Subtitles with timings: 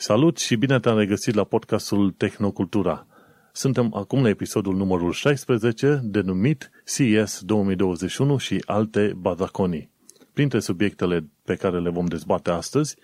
[0.00, 3.06] Salut și bine te-am regăsit la podcastul Tehnocultura.
[3.52, 9.90] Suntem acum la episodul numărul 16, denumit CS 2021 și alte bazaconii.
[10.32, 12.96] Printre subiectele pe care le vom dezbate astăzi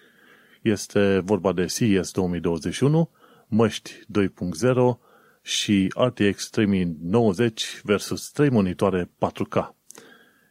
[0.63, 3.11] este vorba de CS 2021,
[3.47, 4.99] măști 2.0
[5.43, 9.69] și RTX 3090 versus 3 monitoare 4K.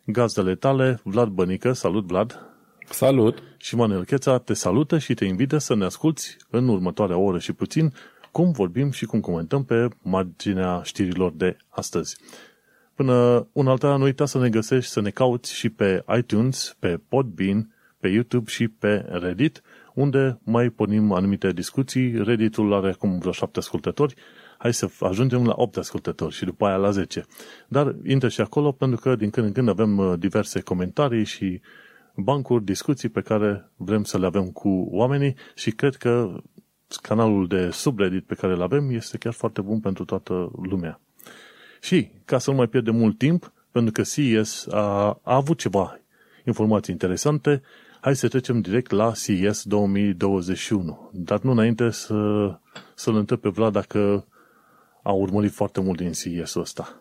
[0.06, 2.53] Gazdele tale, Vlad Bănică, salut Vlad!
[2.90, 3.44] Salut!
[3.58, 7.54] Și Manuel Cheța te salută și te invită să ne asculti în următoarea oră și
[7.54, 7.94] puțin
[8.32, 12.18] cum vorbim și cum comentăm pe marginea știrilor de astăzi.
[12.96, 17.00] Până un alta, nu uita să ne găsești, să ne cauți și pe iTunes, pe
[17.08, 19.62] Podbean, pe YouTube și pe Reddit,
[19.94, 22.24] unde mai pornim anumite discuții.
[22.24, 24.14] Redditul are acum vreo șapte ascultători.
[24.58, 27.26] Hai să ajungem la 8 ascultători și după aia la 10.
[27.68, 31.62] Dar intră și acolo pentru că din când în când avem uh, diverse comentarii și
[32.16, 36.42] bancuri, discuții pe care vrem să le avem cu oamenii și cred că
[37.02, 41.00] canalul de subreddit pe care îl avem este chiar foarte bun pentru toată lumea.
[41.82, 46.00] Și, ca să nu mai pierdem mult timp, pentru că CES a, a avut ceva
[46.46, 47.62] informații interesante,
[48.02, 51.10] hai să trecem direct la CES 2021.
[51.14, 52.16] Dar nu înainte să,
[52.96, 54.28] să-l întreb pe Vlad dacă
[55.04, 56.98] a urmărit foarte mult din CES-ul ăsta.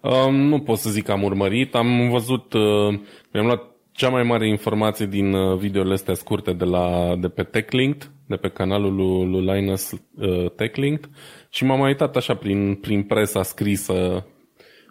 [0.00, 3.00] Um, nu pot să zic că am urmărit, am văzut, uh,
[3.32, 7.42] mi-am luat cea mai mare informație din uh, videourile astea scurte de, la, de pe
[7.42, 11.08] TechLinked, de pe canalul lui, lui Linus uh, TechLinked
[11.48, 14.26] și m-am uitat așa prin, prin presa scrisă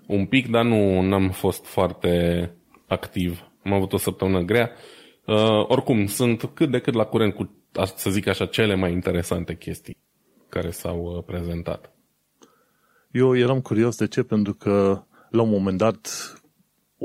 [0.07, 2.51] un pic, dar nu am fost foarte
[2.87, 3.51] activ.
[3.63, 4.71] Am avut o săptămână grea.
[5.25, 7.55] Uh, oricum, sunt cât de cât la curent cu,
[7.95, 9.97] să zic așa, cele mai interesante chestii
[10.49, 11.93] care s-au uh, prezentat.
[13.11, 16.07] Eu eram curios de ce, pentru că la un moment dat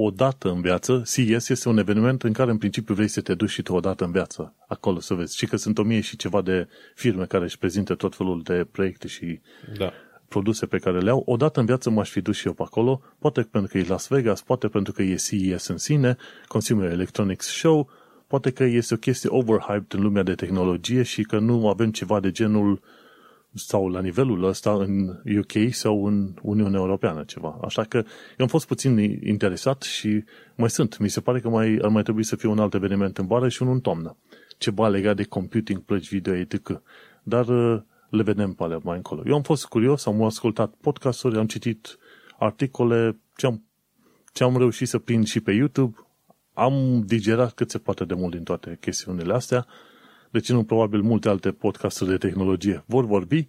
[0.00, 3.34] o dată în viață, CES este un eveniment în care în principiu vrei să te
[3.34, 5.36] duci și tu o dată în viață acolo să vezi.
[5.36, 8.66] Și că sunt o mie și ceva de firme care își prezintă tot felul de
[8.70, 9.40] proiecte și
[9.78, 9.92] da.
[10.28, 11.22] produse pe care le au.
[11.26, 13.84] O dată în viață m-aș fi dus și eu pe acolo, poate pentru că e
[13.88, 17.90] Las Vegas, poate pentru că e CES în sine, Consumer Electronics Show,
[18.26, 22.20] poate că este o chestie overhyped în lumea de tehnologie și că nu avem ceva
[22.20, 22.78] de genul uh,
[23.54, 27.58] sau la nivelul ăsta în UK sau în Uniunea Europeană ceva.
[27.62, 28.04] Așa că eu
[28.38, 30.98] am fost puțin interesat și mai sunt.
[30.98, 33.48] Mi se pare că mai, ar mai trebui să fie un alt eveniment în vară
[33.48, 34.16] și unul în toamnă.
[34.58, 36.82] Ceva legat de computing, plăci video, etc.
[37.22, 39.22] Dar uh, le vedem pe alea mai încolo.
[39.26, 41.98] Eu am fost curios, am ascultat podcasturi, am citit
[42.38, 43.64] articole, ce am,
[44.32, 45.96] ce am reușit să prind și pe YouTube,
[46.52, 49.66] am digerat cât se poate de mult din toate chestiunile astea
[50.30, 53.46] de ce nu probabil multe alte podcasturi de tehnologie vor vorbi.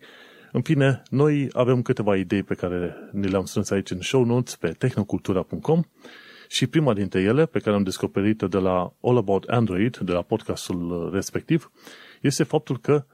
[0.51, 4.56] În fine, noi avem câteva idei pe care ne le-am strâns aici în show notes
[4.56, 5.81] pe tehnocultura.com
[6.47, 10.22] și prima dintre ele, pe care am descoperit de la All About Android, de la
[10.22, 11.72] podcastul respectiv,
[12.22, 13.06] este faptul că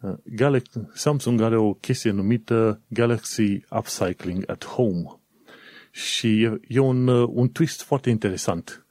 [0.00, 5.20] uh, Galaxy, Samsung are o chestie numită Galaxy Upcycling at Home.
[5.90, 8.86] Și e, e un, uh, un twist foarte interesant.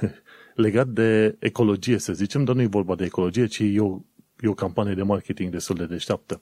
[0.56, 4.00] legat de ecologie, să zicem, dar nu e vorba de ecologie, ci e o,
[4.40, 6.40] e o campanie de marketing destul de deșteaptă.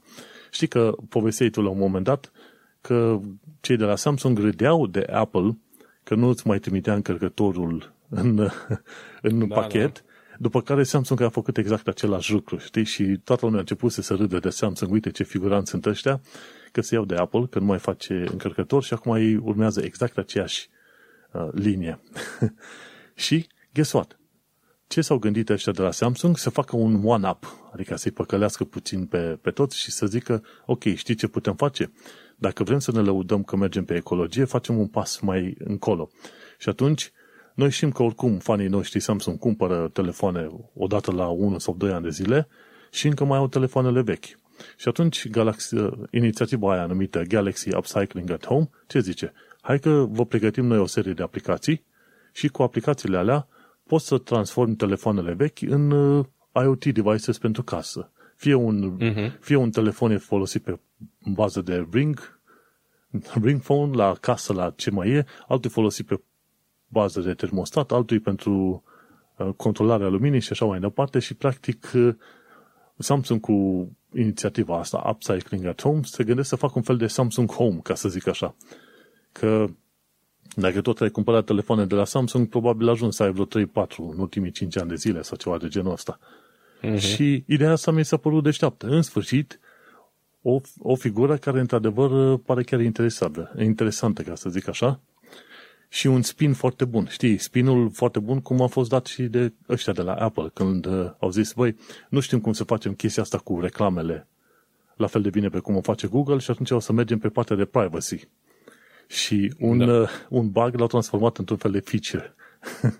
[0.51, 2.33] Știi că povesteai tu la un moment dat
[2.81, 3.21] că
[3.61, 5.59] cei de la Samsung râdeau de Apple
[6.03, 8.49] că nu îți mai trimitea încărcătorul în,
[9.29, 10.37] în da, pachet, da.
[10.39, 12.85] după care Samsung a făcut exact același lucru, știi?
[12.85, 16.21] Și toată lumea a început să se râde de Samsung, uite ce figuranți sunt ăștia,
[16.73, 20.19] că se iau de Apple, că nu mai face încărcător și acum ei urmează exact
[20.19, 20.69] aceeași
[21.33, 22.01] uh, linie.
[23.15, 24.19] și guess what?
[24.87, 26.37] Ce s-au gândit ăștia de la Samsung?
[26.39, 30.83] Să facă un one-up, adică să-i păcălească puțin pe, pe toți și să zică, ok,
[30.83, 31.93] știi ce putem face?
[32.37, 36.11] Dacă vrem să ne lăudăm că mergem pe ecologie, facem un pas mai încolo.
[36.59, 37.13] Și atunci,
[37.55, 42.03] noi știm că oricum fanii noștri Samsung cumpără telefoane odată la 1 sau 2 ani
[42.03, 42.49] de zile
[42.91, 44.27] și încă mai au telefoanele vechi.
[44.77, 45.75] Și atunci Galaxy,
[46.11, 49.33] inițiativa aia numită Galaxy Upcycling at Home, ce zice?
[49.61, 51.85] Hai că vă pregătim noi o serie de aplicații
[52.33, 53.49] și cu aplicațiile alea
[53.87, 56.27] poți să transformi telefoanele vechi în uh,
[56.63, 58.11] IoT devices pentru casă.
[58.37, 59.39] Fie un, uh-huh.
[59.41, 60.79] fie un telefon e folosit pe
[61.25, 62.41] bază de Ring,
[63.45, 66.21] Ring phone la casă, la ce mai e, altul e folosit pe
[66.89, 68.83] bază de termostat, altul e pentru
[69.37, 72.15] uh, controlarea luminii și așa mai departe și practic uh,
[72.99, 77.53] Samsung cu inițiativa asta, Upcycling at Home, se gândesc să facă un fel de Samsung
[77.53, 78.55] Home, ca să zic așa.
[79.33, 79.67] Că
[80.55, 83.49] dacă tot ai cumpărat telefoane de la Samsung, probabil ajuns să ai vreo 3-4
[83.97, 86.19] în ultimii 5 ani de zile sau ceva de genul ăsta.
[86.83, 86.99] Uh-huh.
[86.99, 88.87] Și ideea asta mi s-a părut deșteaptă.
[88.87, 89.61] În sfârșit,
[90.43, 95.01] o, o figură care, într-adevăr, pare chiar interesantă, interesantă, ca să zic așa.
[95.89, 97.07] și un spin foarte bun.
[97.11, 100.87] Știi, spinul foarte bun cum a fost dat și de ăștia de la Apple când
[100.87, 101.77] uh, au zis, băi,
[102.09, 104.27] nu știm cum să facem chestia asta cu reclamele
[104.97, 107.29] la fel de bine pe cum o face Google și atunci o să mergem pe
[107.29, 108.29] partea de privacy.
[109.07, 109.93] Și un, da.
[109.93, 112.35] uh, un bug l-au transformat într-un fel de feature.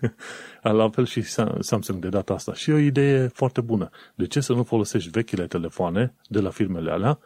[0.61, 1.21] la fel și
[1.59, 2.53] Samsung de data asta.
[2.53, 3.89] Și o idee foarte bună.
[4.15, 7.19] De ce să nu folosești vechile telefoane de la firmele alea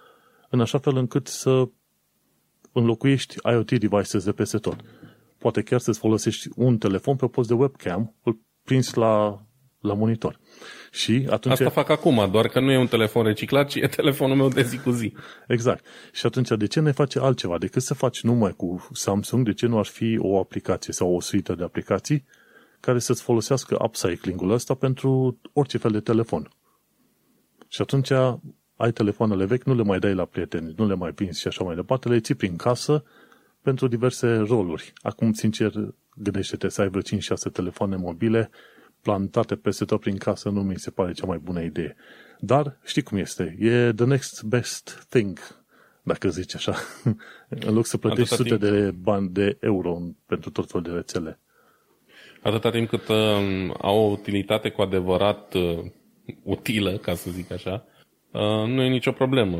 [0.49, 1.69] în așa fel încât să
[2.71, 4.75] înlocuiești IoT devices de peste tot.
[5.37, 9.41] Poate chiar să-ți folosești un telefon pe post de webcam, îl prins la,
[9.79, 10.39] la monitor.
[10.91, 11.53] Și atunci...
[11.53, 14.61] Asta fac acum, doar că nu e un telefon reciclat, ci e telefonul meu de
[14.61, 15.13] zi cu zi.
[15.47, 15.85] Exact.
[16.11, 17.57] Și atunci, de ce ne face altceva?
[17.57, 21.21] Decât să faci numai cu Samsung, de ce nu ar fi o aplicație sau o
[21.21, 22.25] suită de aplicații
[22.79, 26.49] care să-ți folosească upcycling-ul ăsta pentru orice fel de telefon?
[27.67, 28.11] Și atunci
[28.75, 31.63] ai telefoanele vechi, nu le mai dai la prieteni, nu le mai pinzi și așa
[31.63, 33.03] mai departe, le ții prin casă
[33.61, 34.93] pentru diverse roluri.
[35.01, 35.71] Acum, sincer,
[36.15, 37.05] gândește-te să ai vreo 5-6
[37.51, 38.49] telefoane mobile
[39.01, 41.95] plantate peste tot prin casă, nu mi se pare cea mai bună idee.
[42.39, 45.39] Dar știi cum este, e the next best thing,
[46.03, 46.75] dacă zici așa,
[47.67, 48.81] în loc să plătești Atâta sute timp.
[48.81, 51.39] de bani de euro pentru tot felul de rețele.
[52.41, 55.79] Atâta timp cât uh, au o utilitate cu adevărat uh,
[56.43, 57.85] utilă, ca să zic așa,
[58.31, 59.57] uh, nu e nicio problemă.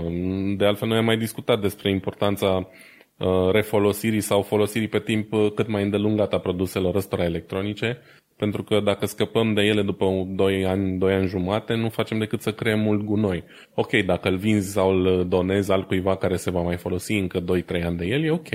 [0.57, 2.69] De altfel, noi am mai discutat despre importanța
[3.17, 8.01] uh, refolosirii sau folosirii pe timp uh, cât mai îndelungat a produselor ăstora electronice,
[8.39, 12.41] pentru că dacă scăpăm de ele după 2 ani, 2 ani jumate, nu facem decât
[12.41, 13.43] să creăm mult gunoi.
[13.73, 17.83] Ok, dacă îl vinzi sau îl donezi altcuiva care se va mai folosi încă 2-3
[17.83, 18.49] ani de el, e ok.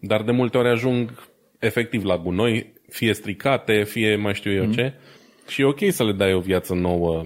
[0.00, 1.28] Dar de multe ori ajung
[1.58, 4.72] efectiv la gunoi, fie stricate, fie mai știu eu mm.
[4.72, 4.94] ce,
[5.48, 7.24] și e ok să le dai o viață nouă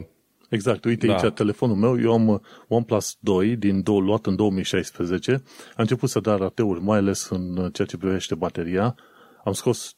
[0.49, 1.17] Exact, uite da.
[1.17, 6.21] aici telefonul meu, eu am OnePlus 2 din două, luat în 2016, a început să
[6.21, 8.95] dea rateuri, mai ales în ceea ce privește bateria,
[9.45, 9.97] am scos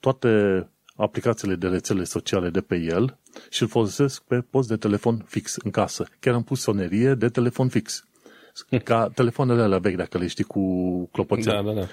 [0.00, 0.28] toate
[1.00, 3.18] aplicațiile de rețele sociale de pe el
[3.50, 6.06] și îl folosesc pe post de telefon fix în casă.
[6.20, 8.04] Chiar am pus sonerie de telefon fix.
[8.84, 11.52] Ca telefoanele alea vechi, dacă le știi cu clopoțel.
[11.52, 11.86] Da, da, da.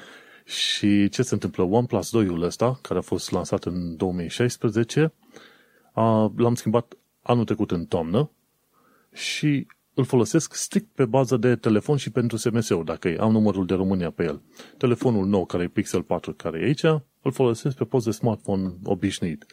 [0.44, 1.63] Și ce se întâmplă?
[1.63, 5.13] OnePlus 2-ul ăsta, care a fost lansat în 2016,
[5.94, 8.31] a, l-am schimbat anul trecut în toamnă
[9.13, 13.73] și îl folosesc strict pe bază de telefon și pentru SMS-uri, dacă am numărul de
[13.73, 14.41] România pe el.
[14.77, 16.83] Telefonul nou, care e Pixel 4, care e aici,
[17.21, 19.45] îl folosesc pe post de smartphone obișnuit.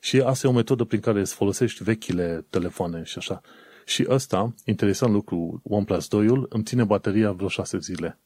[0.00, 3.40] Și asta e o metodă prin care îți folosești vechile telefoane și așa.
[3.84, 8.18] Și ăsta, interesant lucru, OnePlus 2-ul, îmi ține bateria vreo 6 zile.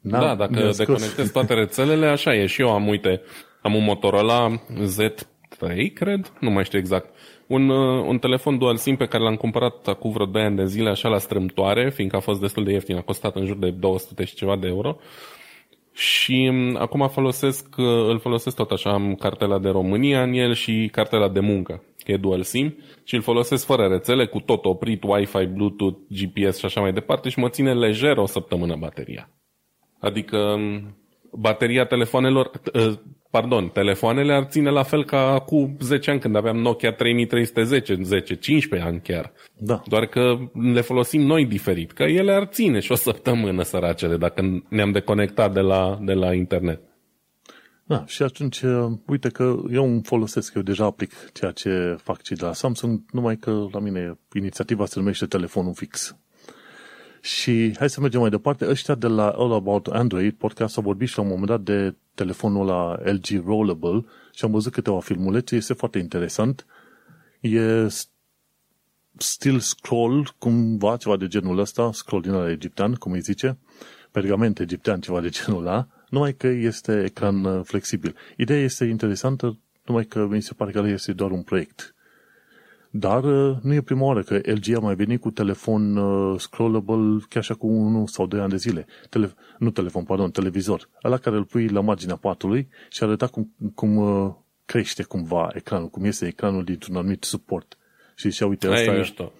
[0.00, 2.46] N-am, da, dacă deconectezi toate rețelele, așa e.
[2.46, 3.20] Și eu am, uite,
[3.62, 7.14] am un Motorola Z3, cred, nu mai știu exact.
[7.46, 10.66] Un, uh, un telefon dual SIM pe care l-am cumpărat acum vreo 2 ani de
[10.66, 13.70] zile, așa la strâmtoare, fiindcă a fost destul de ieftin, a costat în jur de
[13.70, 14.96] 200 și ceva de euro.
[15.92, 20.54] Și um, acum folosesc, uh, îl folosesc tot așa, am cartela de România în el
[20.54, 24.64] și cartela de muncă, că e dual SIM, și îl folosesc fără rețele, cu tot
[24.64, 29.30] oprit, Wi-Fi, Bluetooth, GPS și așa mai departe și mă ține lejer o săptămână bateria.
[30.00, 30.96] Adică um,
[31.32, 32.92] bateria telefonelor, uh,
[33.32, 38.34] pardon, telefoanele ar ține la fel ca cu 10 ani când aveam Nokia 3310, 10,
[38.34, 39.32] 15 ani chiar.
[39.58, 39.82] Da.
[39.86, 40.38] Doar că
[40.72, 45.52] le folosim noi diferit, că ele ar ține și o săptămână săracele dacă ne-am deconectat
[45.52, 46.80] de la, de la internet.
[47.84, 52.22] Da, și atunci, uh, uite că eu îmi folosesc, eu deja aplic ceea ce fac
[52.22, 56.16] cei de la Samsung, numai că la mine inițiativa se numește telefonul fix.
[57.24, 58.68] Și hai să mergem mai departe.
[58.68, 61.94] Ăștia de la All About Android podcast au vorbit și la un moment dat de
[62.14, 65.56] telefonul la LG Rollable și am văzut câteva filmulețe.
[65.56, 66.66] Este foarte interesant.
[67.40, 67.86] E
[69.16, 73.58] still scroll, cumva, ceva de genul ăsta, scroll din ala egiptean, cum îi zice,
[74.10, 78.16] pergament egiptean, ceva de genul ăla, numai că este ecran uh, flexibil.
[78.36, 81.94] Ideea este interesantă, numai că mi se pare că este doar un proiect.
[82.94, 87.24] Dar uh, nu e prima oară că LG a mai venit cu telefon uh, scrollable
[87.28, 88.86] chiar așa cu unul sau doi ani de zile.
[89.08, 90.88] Tele- nu telefon, pardon, televizor.
[91.04, 94.32] Ăla care îl pui la marginea patului și arăta cum, cum uh,
[94.64, 97.78] crește cumva ecranul, cum este ecranul dintr-un anumit suport.
[98.14, 98.98] Și zicea, uite, asta e...
[98.98, 99.32] Mișto.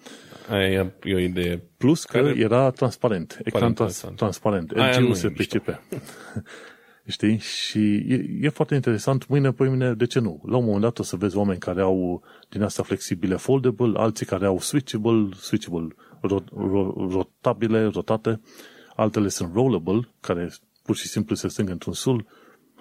[0.49, 1.63] Aia e o idee.
[1.77, 2.33] Plus că care...
[2.37, 4.71] era transparent, ecran trans- transparent.
[4.75, 5.79] LG-ul se pricepe.
[7.07, 7.37] Știi?
[7.37, 9.27] Și e, e foarte interesant.
[9.27, 10.41] Mâine, pe mine, de ce nu?
[10.45, 14.25] La un moment dat o să vezi oameni care au din asta flexibile foldable, alții
[14.25, 15.87] care au switchable, switchable
[16.21, 16.47] rot,
[17.11, 18.41] rotabile, rotate,
[18.95, 20.51] altele sunt rollable, care
[20.83, 22.25] pur și simplu se strâng într-un sul,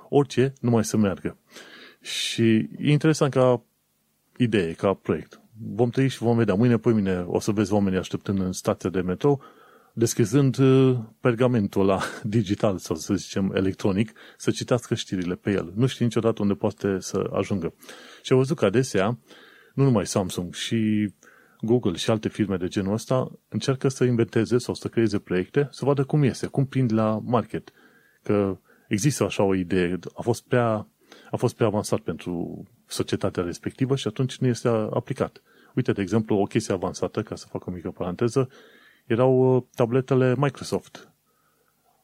[0.08, 1.36] orice, nu mai să meargă.
[2.00, 3.62] Și e interesant ca
[4.36, 5.40] idee, ca proiect.
[5.74, 6.54] Vom trăi și vom vedea.
[6.54, 9.38] Mâine, pe mine, o să vezi oamenii așteptând în stația de metro,
[9.94, 15.72] descrizând uh, pergamentul ăla digital sau să zicem electronic, să citească știrile pe el.
[15.76, 17.74] Nu știi niciodată unde poate să ajungă.
[18.22, 19.18] Și am văzut că adesea,
[19.74, 21.10] nu numai Samsung, și
[21.60, 25.84] Google și alte firme de genul ăsta încearcă să inventeze sau să creeze proiecte, să
[25.84, 27.72] vadă cum iese, cum prind la market.
[28.22, 28.58] Că
[28.88, 30.88] există așa o idee, a fost prea,
[31.30, 35.42] a fost prea avansat pentru societatea respectivă și atunci nu este aplicat.
[35.74, 38.48] Uite, de exemplu, o chestie avansată, ca să fac o mică paranteză,
[39.06, 41.12] erau uh, tabletele Microsoft.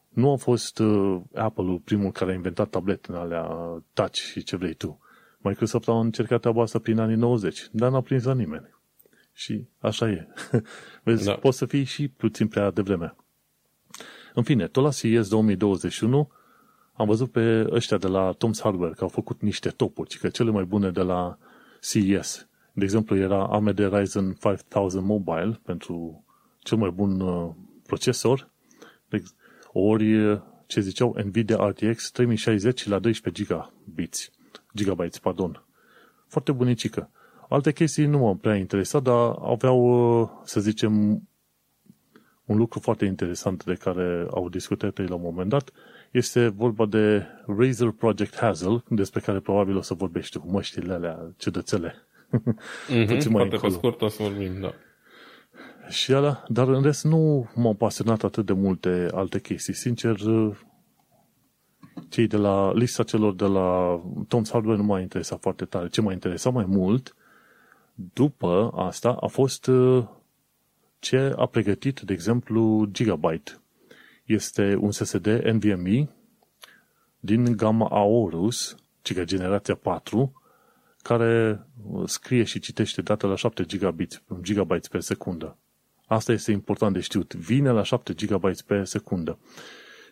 [0.09, 3.47] Nu a fost uh, Apple-ul primul care a inventat tabletele alea
[3.93, 4.99] touch și ce vrei tu.
[5.37, 8.69] Microsoft a încercat treaba asta prin anii 90, dar n-a prins la nimeni.
[9.33, 10.27] Și așa e.
[11.03, 11.33] Vezi, da.
[11.33, 13.15] poți să fii și puțin prea devreme.
[14.33, 16.31] În fine, tot la CES 2021
[16.93, 20.51] am văzut pe ăștia de la Tom's Hardware că au făcut niște topuri, că cele
[20.51, 21.37] mai bune de la
[21.81, 22.47] CES.
[22.73, 24.37] De exemplu, era AMD Ryzen
[24.69, 26.23] 5000 Mobile pentru
[26.59, 27.49] cel mai bun uh,
[27.85, 28.49] procesor,
[29.71, 30.39] ori
[30.69, 34.31] ce ziceau Nvidia RTX 3060 la 12 gigabits,
[34.75, 35.63] gigabytes, pardon.
[36.27, 37.09] Foarte bunicică.
[37.49, 41.21] Alte chestii nu m-au prea interesat, dar aveau, uh, să zicem,
[42.45, 45.71] un lucru foarte interesant de care au discutat ei la un moment dat.
[46.11, 47.25] Este vorba de
[47.57, 51.95] Razer Project Hazel, despre care probabil o să vorbești cu măștile alea ciudățele.
[52.27, 54.73] Mm-hmm, Puțin mai pe scurt o să vorbim, da.
[55.89, 59.73] Și ala, dar în rest nu m-au pasionat atât de multe alte chestii.
[59.73, 60.15] Sincer,
[62.09, 65.87] cei de la lista celor de la Tom's Hardware nu m-a interesat foarte tare.
[65.87, 67.15] Ce m-a interesat mai mult
[68.13, 70.05] după asta a fost uh,
[70.99, 73.61] ce a pregătit, de exemplu, Gigabyte.
[74.25, 76.09] Este un SSD NVMe
[77.19, 80.41] din gama Aorus, cică generația 4,
[81.01, 81.65] care
[82.05, 85.57] scrie și citește data la 7 gigabits, gigabytes pe secundă.
[86.09, 87.33] Asta este important de știut.
[87.33, 89.39] Vine la 7 GB pe secundă.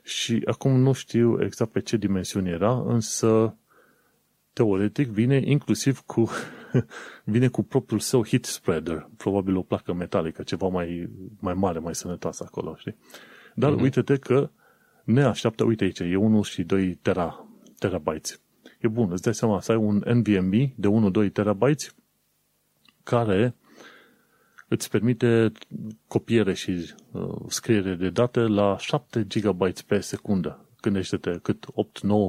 [0.03, 3.57] Și acum nu știu exact pe ce dimensiune era, însă
[4.53, 6.29] teoretic vine inclusiv cu
[7.33, 11.95] vine cu propriul său heat spreader, probabil o placă metalică, ceva mai, mai mare, mai
[11.95, 12.95] sănătoasă acolo, știi?
[13.55, 13.81] Dar uh-huh.
[13.81, 14.49] uite-te că
[15.03, 17.47] ne așteaptă, uite aici, e 1 și 2 tera,
[17.79, 18.41] terabytes.
[18.79, 20.87] E bun, îți dai seama să ai un NVMe de
[21.27, 21.95] 1-2 terabytes
[23.03, 23.55] care
[24.67, 25.51] îți permite
[26.07, 30.65] copiere și uh, scriere de date la 7 GB pe secundă.
[30.81, 31.69] Gândește-te cât 8-9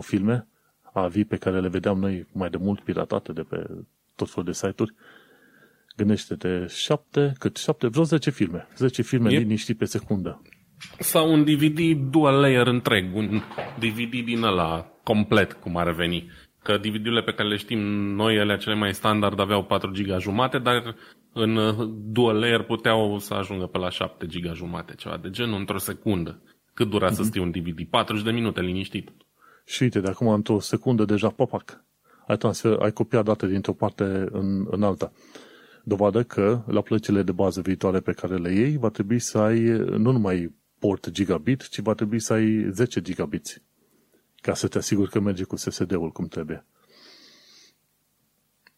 [0.00, 0.46] filme
[0.92, 3.66] AVI pe care le vedeam noi mai de mult piratate de pe
[4.14, 4.94] tot felul de site-uri.
[5.96, 8.66] Gândește-te 7, cât 7, vreo 10 filme.
[8.76, 9.40] 10 filme yep.
[9.40, 10.42] liniști pe secundă.
[10.98, 13.42] Sau un DVD dual layer întreg, un
[13.78, 16.30] DVD din ăla complet, cum ar veni.
[16.62, 17.78] Că DVD-urile pe care le știm
[18.14, 20.94] noi, ele cele mai standard, aveau 4 GB jumate, dar
[21.38, 25.58] în uh, dual layer puteau să ajungă pe la 7 giga jumate, ceva de genul,
[25.58, 26.42] într-o secundă.
[26.74, 27.12] Cât dura mm-hmm.
[27.12, 27.28] să mhm.
[27.28, 27.86] stii un DVD?
[27.90, 29.10] 40 de minute, liniștit.
[29.64, 31.84] Și uite, de acum într-o secundă deja, popac,
[32.26, 35.12] ai, transfer, ai copiat date dintr-o parte în, în alta.
[35.84, 39.60] Dovadă că la plăcile de bază viitoare pe care le iei, va trebui să ai
[39.78, 43.62] nu numai port gigabit, ci va trebui să ai 10 gigabits
[44.40, 46.66] ca să te asiguri că merge cu SSD-ul cum trebuie.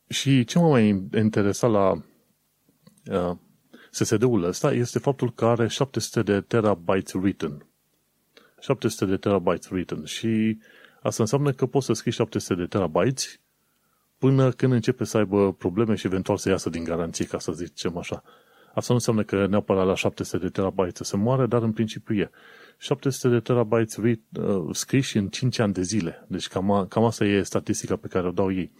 [0.09, 2.03] Și ce m-a mai interesat la
[3.11, 3.37] uh,
[3.91, 7.67] SSD-ul ăsta este faptul că are 700 de terabytes written.
[8.61, 10.59] 700 de terabytes written și
[11.03, 13.41] asta înseamnă că poți să scrii 700 de terabytes
[14.19, 17.97] până când începe să aibă probleme și eventual să iasă din garanție, ca să zicem
[17.97, 18.23] așa.
[18.75, 22.31] Asta nu înseamnă că neapărat la 700 de terabytes se moare, dar în principiu e.
[22.79, 26.25] 700 de terabytes read, uh, scriși în 5 ani de zile.
[26.29, 28.73] Deci cam, cam asta e statistica pe care o dau ei.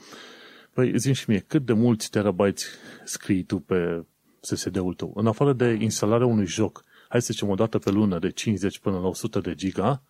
[0.73, 2.67] Păi zi și mie, cât de mulți terabytes
[3.05, 4.05] scrii tu pe
[4.41, 5.13] SSD-ul tău.
[5.15, 8.79] În afară de instalarea unui joc, hai să zicem o dată pe lună de 50
[8.79, 10.03] până la 100 de giga,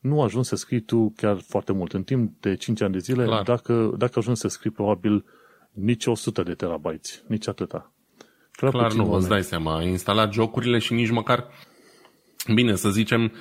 [0.00, 1.92] nu ajungi să scrii tu chiar foarte mult.
[1.92, 3.42] În timp de 5 ani de zile, Clar.
[3.42, 5.24] dacă, dacă ajungi să scrii probabil
[5.72, 7.92] nici 100 de terabytes, nici atâta.
[8.50, 9.76] Clar, Clar nu, îți dai seama.
[9.76, 11.46] Ai instalat jocurile și nici măcar,
[12.54, 13.32] bine, să zicem,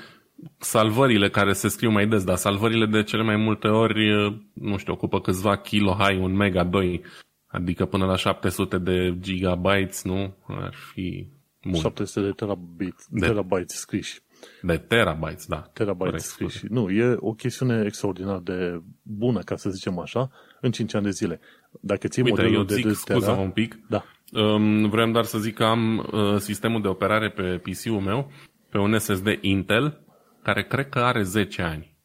[0.58, 4.10] salvările care se scriu mai des, dar salvările de cele mai multe ori,
[4.54, 7.04] nu știu, ocupă câțiva kilo high, un mega 2
[7.48, 10.36] Adică până la 700 de gigabytes, nu?
[10.48, 11.27] Ar fi
[11.62, 11.82] mult.
[11.82, 14.22] 700 de terabytes, de, terabytes scriși.
[14.62, 15.62] De terabytes, da.
[15.74, 16.68] Terabytes corect, scriși.
[16.68, 16.74] Corect.
[16.74, 21.10] Nu, e o chestiune extraordinar de bună, ca să zicem așa, în 5 ani de
[21.10, 21.39] zile.
[21.82, 23.80] Dacă ții Uite, modelul eu zic, de scuza un pic.
[23.89, 24.04] Da.
[24.34, 28.32] Um, vreau doar să zic că am uh, sistemul de operare pe PC-ul meu,
[28.70, 30.01] pe un SSD Intel,
[30.44, 31.96] care cred că are 10 ani.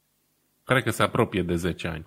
[0.64, 2.06] Cred că se apropie de 10 ani.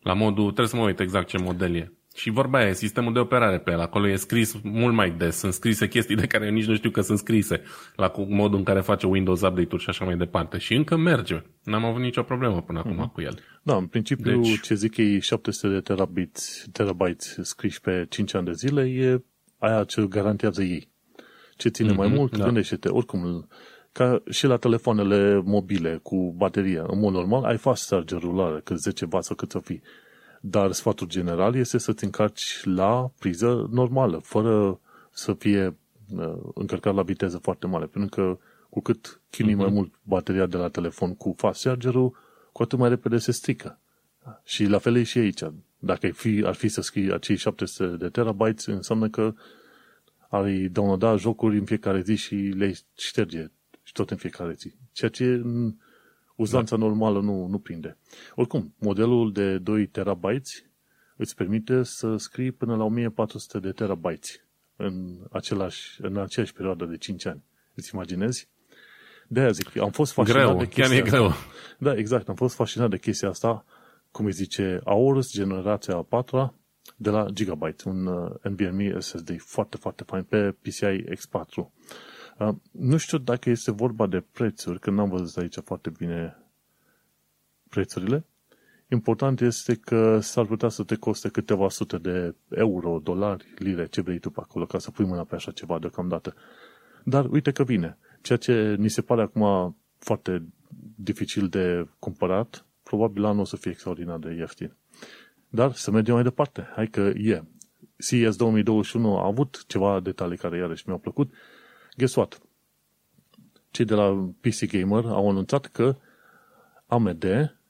[0.00, 1.92] La modul, trebuie să mă uit exact ce model e.
[2.14, 5.52] Și vorba aia, sistemul de operare pe el, acolo e scris mult mai des, sunt
[5.52, 7.62] scrise chestii de care eu nici nu știu că sunt scrise,
[7.96, 10.58] la modul în care face Windows Update-uri și așa mai departe.
[10.58, 11.42] Și încă merge.
[11.62, 13.12] N-am avut nicio problemă până acum mm-hmm.
[13.12, 13.38] cu el.
[13.62, 14.60] Da, în principiu, deci...
[14.60, 19.22] ce zic ei, 700 de terabytes, terabytes scriși pe 5 ani de zile, e
[19.58, 20.88] aia ce garantează ei.
[21.56, 22.44] Ce ține mm-hmm, mai mult, da.
[22.44, 23.48] gândește-te, oricum,
[23.92, 29.04] ca și la telefoanele mobile cu baterie, în mod normal, ai fast charger-ul cât 10
[29.10, 29.82] W sau cât să fie
[30.44, 34.80] dar sfatul general este să-ți încarci la priză normală, fără
[35.10, 35.76] să fie
[36.16, 39.56] uh, încărcat la viteză foarte mare, pentru că cu cât chinui uh-huh.
[39.56, 39.74] mai mhm.
[39.74, 42.16] mult bateria de la telefon cu fast charger-ul,
[42.52, 43.78] cu atât mai repede se strică.
[44.44, 45.42] Și la fel e și aici.
[45.78, 49.34] Dacă ar fi, ar fi să scrii acei 700 de terabytes, înseamnă că
[50.28, 53.50] ai downloada jocuri în fiecare zi și le șterge
[53.82, 54.74] și tot în fiecare zi.
[54.92, 55.42] Ceea ce
[56.36, 56.84] uzanța da.
[56.84, 57.98] normală nu, nu prinde.
[58.34, 60.64] Oricum, modelul de 2 terabytes
[61.16, 64.40] îți permite să scrii până la 1400 de terabytes
[64.76, 67.44] în, același, în aceeași perioadă de 5 ani.
[67.74, 68.48] Îți imaginezi?
[69.28, 71.32] De aia zic, am fost fascinat greu, de chestia chiar e greu.
[71.78, 73.64] Da, exact, am fost fascinat de chestia asta,
[74.10, 76.54] cum îi zice, Aorus, generația a patra,
[76.96, 81.70] de la Gigabyte, un uh, NVMe SSD foarte, foarte fain pe PCI X4.
[82.48, 86.36] Uh, nu știu dacă este vorba de prețuri, că n-am văzut aici foarte bine
[87.68, 88.24] prețurile.
[88.88, 94.00] Important este că s-ar putea să te coste câteva sute de euro, dolari, lire, ce
[94.00, 96.34] vrei tu pe acolo, ca să pui mâna pe așa ceva deocamdată.
[97.04, 97.98] Dar uite că vine.
[98.20, 100.46] Ceea ce ni se pare acum foarte
[100.94, 104.76] dificil de cumpărat, probabil anul o să fie extraordinar de ieftin.
[105.48, 106.68] Dar să mergem mai departe.
[106.74, 107.42] Hai că e.
[107.98, 111.32] CES 2021 a avut ceva detalii care iarăși mi-au plăcut
[111.96, 112.40] Guess what?
[113.70, 115.96] Cei de la PC Gamer au anunțat că
[116.86, 117.24] AMD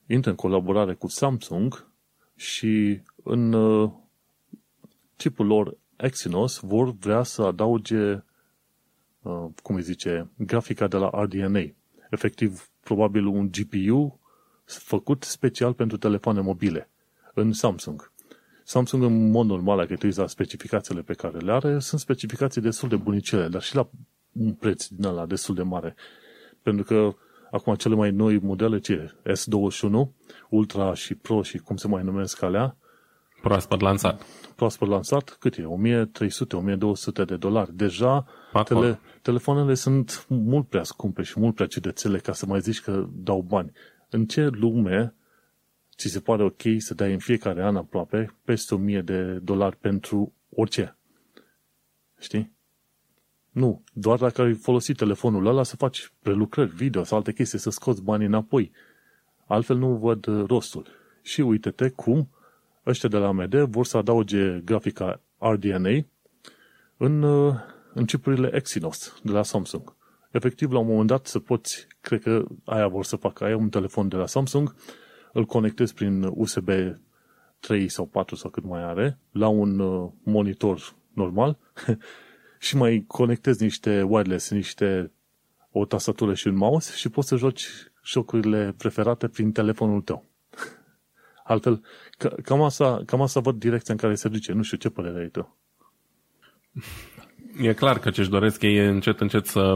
[0.06, 1.86] intră în colaborare cu Samsung
[2.34, 3.90] și în uh,
[5.16, 8.24] chipul lor Exynos vor vrea să adauge,
[9.22, 11.62] uh, cum îi zice, grafica de la RDNA.
[12.10, 14.20] Efectiv, probabil un GPU
[14.64, 16.90] făcut special pentru telefoane mobile
[17.34, 18.12] în Samsung.
[18.64, 22.88] Samsung, în mod normal, dacă te la specificațiile pe care le are, sunt specificații destul
[22.88, 23.88] de bunicele, dar și la
[24.32, 25.94] un preț din ăla destul de mare.
[26.62, 27.14] Pentru că
[27.50, 30.08] acum cele mai noi modele, ce S21,
[30.48, 32.76] Ultra și Pro și cum se mai numesc alea,
[33.42, 34.22] Proaspăt lansat.
[34.56, 35.62] Proaspăt lansat, cât e?
[35.62, 37.76] 1300-1200 de dolari.
[37.76, 38.26] Deja
[38.64, 43.06] tele, telefoanele sunt mult prea scumpe și mult prea ciudățele ca să mai zici că
[43.12, 43.72] dau bani.
[44.10, 45.14] În ce lume
[45.96, 50.32] ți se pare ok să dai în fiecare an aproape peste 1000 de dolari pentru
[50.50, 50.96] orice?
[52.18, 52.52] Știi?
[53.52, 57.70] Nu, doar dacă ai folosit telefonul ăla să faci prelucrări video sau alte chestii, să
[57.70, 58.72] scoți banii înapoi.
[59.46, 60.86] Altfel nu văd uh, rostul.
[61.22, 62.28] Și uite-te cum
[62.86, 66.04] ăștia de la AMD vor să adauge grafica RDNA
[66.96, 67.54] în, uh,
[67.94, 69.96] în chipurile Exynos de la Samsung.
[70.30, 73.68] Efectiv, la un moment dat să poți, cred că aia vor să facă, aia un
[73.68, 74.74] telefon de la Samsung,
[75.32, 76.68] îl conectezi prin USB
[77.60, 81.58] 3 sau 4 sau cât mai are, la un uh, monitor normal
[82.62, 85.12] și mai conectezi niște wireless, niște
[85.70, 87.68] o tastatură și un mouse și poți să joci
[88.04, 90.24] jocurile preferate prin telefonul tău.
[91.44, 91.82] Altfel,
[92.42, 94.52] cam asta, cam asta văd direcția în care se duce.
[94.52, 95.56] Nu știu ce părere ai tu.
[97.60, 99.74] E clar că ce-și doresc ei e încet, încet să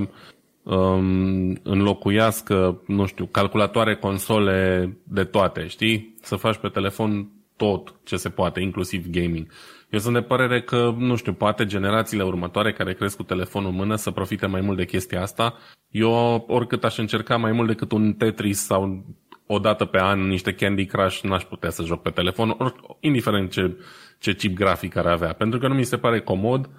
[0.63, 6.15] um, înlocuiască, nu știu, calculatoare, console de toate, știi?
[6.23, 9.47] Să faci pe telefon tot ce se poate, inclusiv gaming.
[9.91, 13.77] Eu sunt de părere că, nu știu, poate generațiile următoare care cresc cu telefonul în
[13.77, 15.55] mână să profite mai mult de chestia asta.
[15.89, 19.05] Eu, oricât aș încerca mai mult decât un Tetris sau
[19.47, 23.51] o dată pe an niște Candy Crush, n-aș putea să joc pe telefon, or, indiferent
[23.51, 23.77] ce,
[24.19, 25.33] ce chip grafic ar avea.
[25.33, 26.71] Pentru că nu mi se pare comod,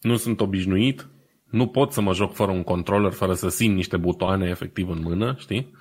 [0.00, 1.08] nu sunt obișnuit,
[1.50, 5.00] nu pot să mă joc fără un controller, fără să simt niște butoane efectiv în
[5.02, 5.72] mână, știi?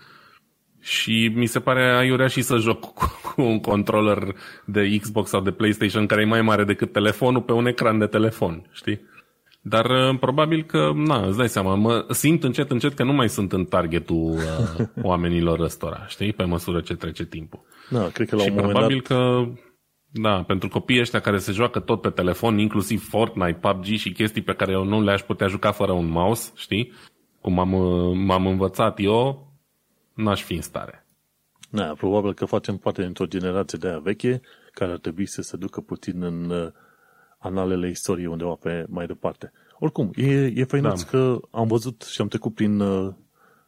[0.86, 5.42] Și mi se pare aiurea și să joc cu, cu un controller de Xbox sau
[5.42, 9.02] de PlayStation care e mai mare decât telefonul pe un ecran de telefon, știi?
[9.62, 13.30] Dar uh, probabil că, na, îți dai seama, mă simt încet, încet că nu mai
[13.30, 16.34] sunt în targetul uh, oamenilor ăstora, știi?
[16.34, 17.60] Pe măsură ce trece timpul.
[17.90, 19.18] Da, cred că la și un moment probabil dat...
[19.18, 19.48] că,
[20.12, 24.42] da, pentru copiii ăștia care se joacă tot pe telefon, inclusiv Fortnite, PUBG și chestii
[24.42, 26.92] pe care eu nu le-aș putea juca fără un mouse, știi?
[27.42, 29.46] Cum m-am, uh, m-am învățat eu,
[30.16, 31.06] n-aș fi în stare.
[31.70, 35.58] Da, probabil că facem parte dintr-o generație de aia veche care ar trebui să se
[35.58, 36.72] ducă puțin în uh,
[37.38, 39.52] analele istoriei undeva pe mai departe.
[39.80, 41.10] Oricum, e, e făinuț da.
[41.10, 43.14] că am văzut și am trecut prin uh,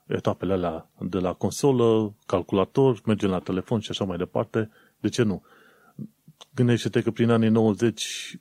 [0.06, 4.70] etapele alea de la consolă, calculator, mergem la telefon și așa mai departe.
[5.00, 5.44] De ce nu?
[6.56, 8.38] Gândește-te că prin anii 90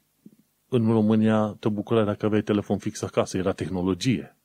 [0.69, 4.36] în România te bucurai dacă aveai telefon fix acasă, era tehnologie.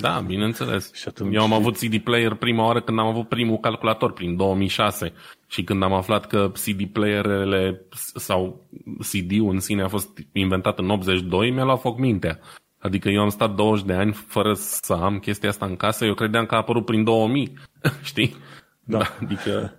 [0.00, 0.92] Da, bineînțeles.
[0.92, 4.36] Și atunci- Eu am avut CD player prima oară când am avut primul calculator, prin
[4.36, 5.12] 2006.
[5.46, 7.82] Și când am aflat că CD playerele
[8.14, 12.38] sau CD-ul în sine a fost inventat în 82, mi-a luat foc mintea.
[12.78, 16.14] Adică eu am stat 20 de ani fără să am chestia asta în casă, eu
[16.14, 17.52] credeam că a apărut prin 2000,
[18.02, 18.34] știi?
[18.84, 19.02] Da.
[19.22, 19.74] Adică,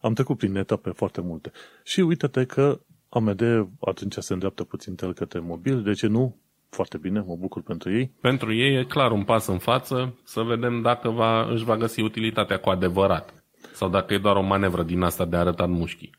[0.00, 1.52] Am trecut prin etape foarte multe.
[1.84, 3.42] Și uite-te că AMD
[3.80, 6.36] atunci se îndreaptă puțin el către mobil, de ce nu?
[6.74, 8.10] Foarte bine, mă bucur pentru ei.
[8.20, 12.00] pentru ei e clar un pas în față, să vedem dacă va, își va găsi
[12.00, 13.44] utilitatea cu adevărat.
[13.72, 16.10] Sau dacă e doar o manevră din asta de arătat mușchii.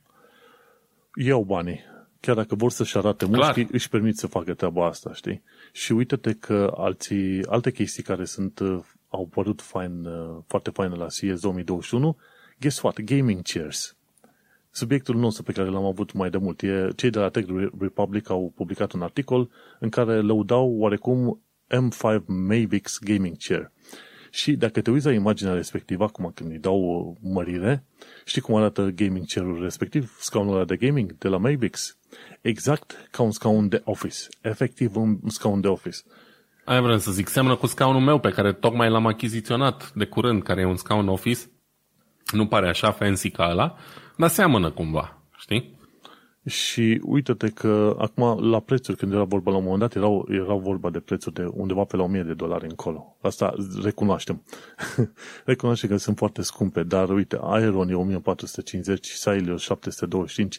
[1.16, 1.80] Iau banii.
[2.20, 3.38] Chiar dacă vor să-și arate Clar.
[3.38, 5.44] mușchii, își permit să facă treaba asta, știi?
[5.72, 10.96] Și uite-te că alții, alte chestii care sunt, uh, au părut fain, uh, foarte faine
[10.96, 12.18] la CES 2021,
[12.60, 13.02] guess what?
[13.02, 13.98] Gaming chairs.
[14.78, 17.48] Subiectul nostru pe care l-am avut mai de mult e cei de la Tech
[17.80, 21.42] Republic au publicat un articol în care lăudau oarecum
[21.74, 23.72] M5 Mavix Gaming Chair.
[24.32, 27.86] Și dacă te uiți la imaginea respectivă, acum când îi dau o mărire,
[28.26, 31.98] știi cum arată gaming chair-ul respectiv, scaunul ăla de gaming de la Mavix?
[32.42, 34.18] Exact ca un scaun de office.
[34.42, 35.98] Efectiv un scaun de office.
[36.66, 40.44] Aia vreau să zic, seamănă cu scaunul meu pe care tocmai l-am achiziționat de curând,
[40.44, 41.42] care e un scaun office.
[42.32, 43.78] Nu pare așa fancy ca ăla,
[44.18, 45.76] dar seamănă cumva, știi?
[46.46, 50.60] Și uite-te că acum la prețuri, când era vorba la un moment dat, erau, erau
[50.60, 53.18] vorba de prețuri de undeva pe la 1000 de dolari încolo.
[53.22, 54.44] Asta recunoaștem.
[55.46, 60.58] recunoaștem că sunt foarte scumpe, dar uite, Aeron e 1450, Silius 725,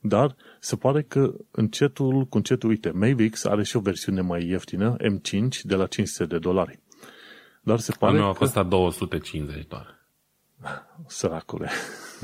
[0.00, 4.96] dar se pare că încetul cu încetul, uite, Mavix are și o versiune mai ieftină,
[4.96, 6.80] M5, de la 500 de dolari.
[7.60, 8.38] Dar se Al pare meu a că...
[8.38, 10.06] costat 250 doar.
[11.06, 11.70] Săracule.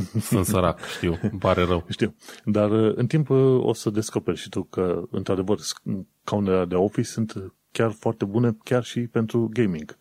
[0.31, 1.85] Sunt sărac, știu, îmi pare rău.
[1.89, 2.15] Știu.
[2.45, 7.09] Dar uh, în timp uh, o să descoperi și tu că, într-adevăr, scaunele de office
[7.09, 9.97] sunt chiar foarte bune, chiar și pentru gaming.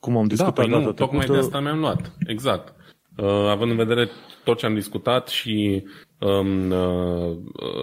[0.00, 2.12] Cum am Da, discutat păi nu, data tocmai de trecută, asta mi-am luat.
[2.26, 2.74] Exact.
[3.16, 4.08] Uh, având în vedere
[4.44, 5.84] tot ce am discutat și
[6.18, 7.36] um, uh,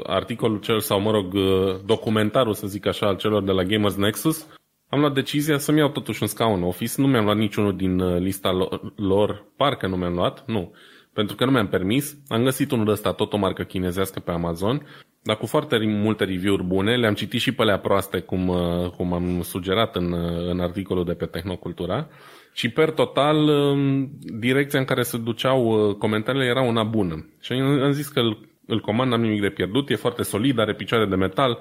[0.03, 3.95] articolul cel, sau mă rog, uh, documentarul, să zic așa, al celor de la Gamers
[3.95, 4.47] Nexus,
[4.89, 6.93] am luat decizia să-mi iau totuși un scaun office.
[7.01, 10.71] Nu mi-am luat niciunul din uh, lista lo- lor, parcă nu mi-am luat, nu.
[11.19, 12.17] Pentru că nu mi-am permis.
[12.27, 14.87] Am găsit unul ăsta, tot o marcă chinezească pe Amazon,
[15.21, 16.95] dar cu foarte multe review-uri bune.
[16.95, 21.05] Le-am citit și pe alea proaste, cum, uh, cum am sugerat în, uh, în articolul
[21.05, 22.07] de pe Tehnocultura.
[22.53, 27.29] Și per total, um, direcția în care se duceau uh, comentariile era una bună.
[27.41, 30.59] Și am am zis că îl, îl comand, n-am nimic de pierdut, e foarte solid,
[30.59, 31.59] are picioare de metal,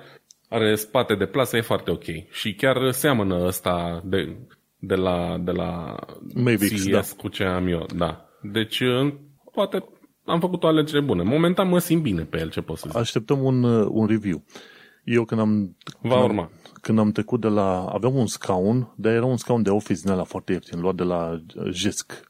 [0.48, 2.04] are spate de plasă, e foarte ok.
[2.30, 4.36] Și chiar seamănă ăsta de,
[4.78, 5.94] de la, de la
[6.34, 7.00] Mavix, CES da.
[7.16, 7.86] cu ce am eu.
[7.96, 8.28] Da.
[8.42, 9.12] Deci, uh,
[9.58, 9.84] poate
[10.24, 11.22] am făcut o alegere bună.
[11.22, 12.98] Momentan mă simt bine pe el, ce pot să zic.
[12.98, 14.44] așteptăm un, uh, un review.
[15.04, 16.50] Eu când am, Va când am- urma.
[16.80, 17.84] când am trecut de la...
[17.84, 21.02] Aveam un scaun, dar era un scaun de office din ăla foarte ieftin, luat de
[21.02, 22.26] la uh, Jisc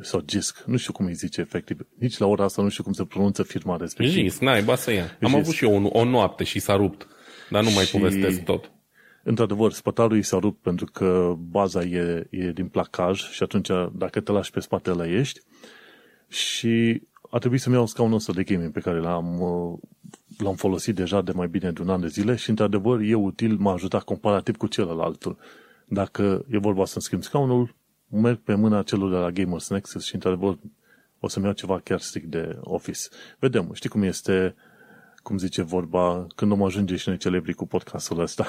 [0.00, 1.78] sau Jisc, nu știu cum îi zice efectiv.
[1.98, 4.20] Nici la ora asta nu știu cum se pronunță firma respectivă.
[4.20, 5.02] Jis, n-ai, ba să ia.
[5.22, 5.38] Am Jis.
[5.38, 7.06] avut și eu o, o noapte și s-a rupt.
[7.50, 8.72] Dar nu mai Și- povestesc tot.
[9.24, 14.20] Într-adevăr, spătarul i s-a rupt pentru că baza e, e din placaj și atunci dacă
[14.20, 15.40] te lași pe spatele ești
[16.32, 19.78] și a trebuit să-mi iau scaunul ăsta de gaming pe care l-am, uh,
[20.38, 23.56] l-am folosit deja de mai bine de un an de zile și într-adevăr e util,
[23.56, 25.38] m-a ajutat comparativ cu celălaltul.
[25.86, 27.74] Dacă e vorba să-mi schimb scaunul,
[28.08, 30.58] merg pe mâna celor de la Gamers Nexus și într-adevăr
[31.20, 33.00] o să-mi iau ceva chiar strict de office.
[33.38, 34.54] Vedem, știi cum este,
[35.22, 38.46] cum zice vorba, când om ajunge și noi celebri cu podcastul ăsta.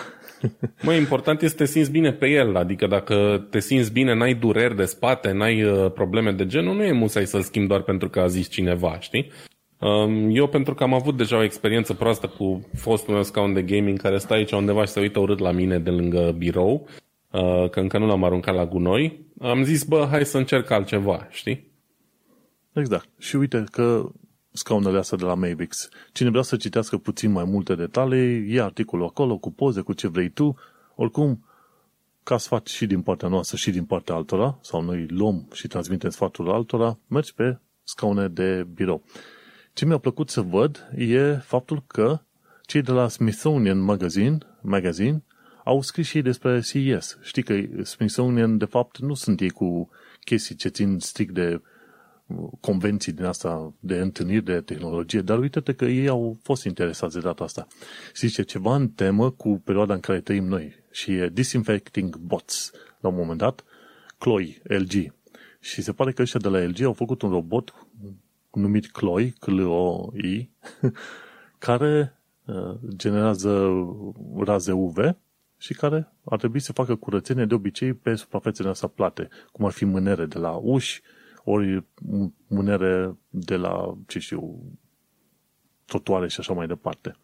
[0.83, 4.33] Mă, important este să te simți bine pe el, adică dacă te simți bine, n-ai
[4.33, 8.09] dureri de spate, n-ai uh, probleme de genul, nu e musai să-l schimbi doar pentru
[8.09, 9.31] că a zis cineva, știi?
[9.79, 13.61] Um, Eu, pentru că am avut deja o experiență proastă cu fostul meu scaun de
[13.61, 16.87] gaming care stă aici undeva și se uită urât la mine de lângă birou,
[17.31, 21.27] uh, că încă nu l-am aruncat la gunoi, am zis, bă, hai să încerc altceva,
[21.29, 21.71] știi?
[22.73, 23.07] Exact.
[23.19, 24.11] Și uite că
[24.53, 25.89] scaunele astea de la Mavix.
[26.11, 30.07] Cine vrea să citească puțin mai multe detalii, e articolul acolo cu poze, cu ce
[30.07, 30.55] vrei tu.
[30.95, 31.45] Oricum,
[32.23, 36.09] ca sfat și din partea noastră și din partea altora, sau noi luăm și transmitem
[36.09, 39.03] sfatul altora, mergi pe scaune de birou.
[39.73, 42.19] Ce mi-a plăcut să văd e faptul că
[42.65, 45.23] cei de la Smithsonian Magazine, Magazine
[45.63, 47.17] au scris și ei despre CES.
[47.21, 49.89] Știi că Smithsonian, de fapt, nu sunt ei cu
[50.23, 51.61] chestii ce țin strict de
[52.59, 57.19] convenții din asta de întâlniri de tehnologie, dar uite-te că ei au fost interesați de
[57.19, 57.67] data asta.
[58.15, 63.09] Zice ceva în temă cu perioada în care trăim noi și e Disinfecting Bots la
[63.09, 63.63] un moment dat,
[64.17, 65.13] Chloe, LG.
[65.59, 67.73] Și se pare că ăștia de la LG au făcut un robot
[68.51, 70.49] numit Chloe, C-L-O-I,
[71.57, 73.71] care uh, generează
[74.37, 74.97] raze UV
[75.57, 79.71] și care ar trebui să facă curățenie de obicei pe suprafețele astea plate, cum ar
[79.71, 81.01] fi mânere de la uși,
[81.43, 81.85] ori
[82.47, 84.61] mânere de la, ce știu,
[85.85, 87.15] trotuare și așa mai departe.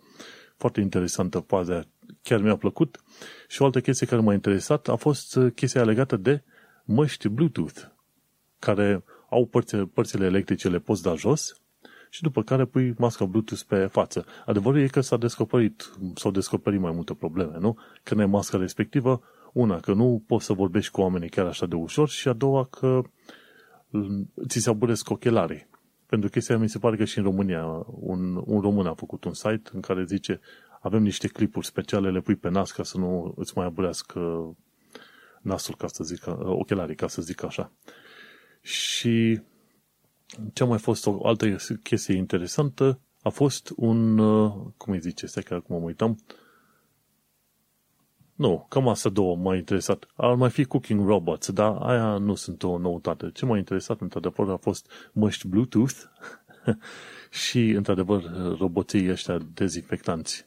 [0.57, 1.83] Foarte interesantă faza,
[2.21, 3.01] chiar mi-a plăcut.
[3.47, 6.43] Și o altă chestie care m-a interesat a fost uh, chestia legată de
[6.83, 7.81] măști Bluetooth,
[8.59, 11.61] care au părți, părțile electrice, le poți da jos
[12.09, 14.25] și după care pui masca Bluetooth pe față.
[14.45, 17.77] Adevărul e că s-a descoperit, s-au descoperit mai multe probleme, nu?
[18.03, 19.21] Când ai masca respectivă,
[19.53, 22.65] una, că nu poți să vorbești cu oamenii chiar așa de ușor și a doua,
[22.65, 23.11] că mm,
[24.47, 25.67] ți se aburesc ochelarii.
[26.05, 29.33] Pentru chestia mi se pare că și în România un, un român a făcut un
[29.33, 30.39] site în care zice
[30.81, 34.19] avem niște clipuri speciale, le pui pe nas ca să nu îți mai aburească
[35.41, 37.71] nasul, ca să zic, ochelarii, ca să zic așa.
[38.61, 39.41] Și
[40.53, 44.17] ce a mai fost o altă chestie interesantă a fost un,
[44.77, 46.19] cum îi zice, stai că acum mă uitam,
[48.39, 50.07] nu, cam asta două m-a interesat.
[50.15, 53.29] Ar mai fi Cooking Robots, dar aia nu sunt o noutate.
[53.33, 55.95] Ce m-a interesat, într-adevăr, a fost măști Bluetooth
[57.45, 58.23] și, într-adevăr,
[58.59, 60.45] roboții ăștia dezinfectanți.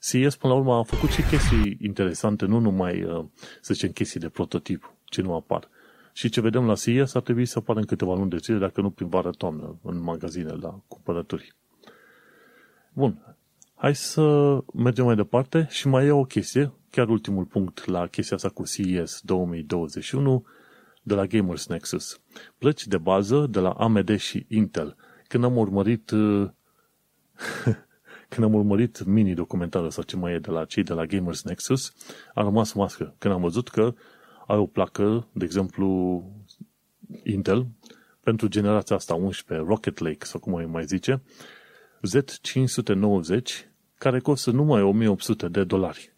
[0.00, 3.24] CES, până la urmă, a făcut și chestii interesante, nu numai, uh,
[3.60, 5.68] să zicem, chestii de prototip, ce nu apar.
[6.12, 8.80] Și ce vedem la CES ar trebui să apară în câteva luni de zile, dacă
[8.80, 11.54] nu prin vară-toamnă, în magazine, la cumpărături.
[12.92, 13.36] Bun,
[13.80, 18.36] hai să mergem mai departe și mai e o chestie, chiar ultimul punct la chestia
[18.36, 20.44] asta cu CES 2021,
[21.02, 22.20] de la Gamers Nexus.
[22.58, 24.96] Plăci de bază de la AMD și Intel.
[25.28, 26.48] Când am urmărit uh,
[28.30, 31.92] când am urmărit mini-documentarul sau ce mai e de la cei de la Gamers Nexus,
[32.34, 33.14] a rămas mască.
[33.18, 33.94] Când am văzut că
[34.46, 36.24] ai o placă, de exemplu,
[37.22, 37.66] Intel,
[38.20, 41.22] pentru generația asta 11, Rocket Lake, sau cum mai zice,
[42.08, 43.69] Z590,
[44.00, 46.12] care costă numai 1800 de dolari.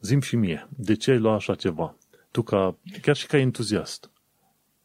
[0.00, 1.96] Zim și mie, de ce ai luat așa ceva?
[2.30, 4.10] Tu ca, chiar și ca entuziast.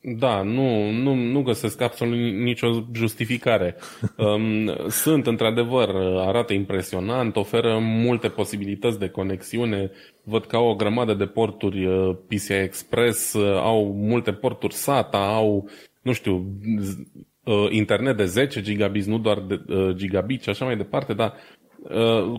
[0.01, 3.75] Da, nu, nu, nu găsesc absolut nicio justificare.
[4.17, 9.91] Um, sunt, într-adevăr, arată impresionant, oferă multe posibilități de conexiune.
[10.23, 15.33] Văd că au o grămadă de porturi uh, PCI Express, uh, au multe porturi SATA,
[15.33, 15.69] au,
[16.01, 16.87] nu știu, uh,
[17.69, 19.59] internet de 10 gigabit, nu doar de
[19.93, 21.33] gigabit și așa mai departe, dar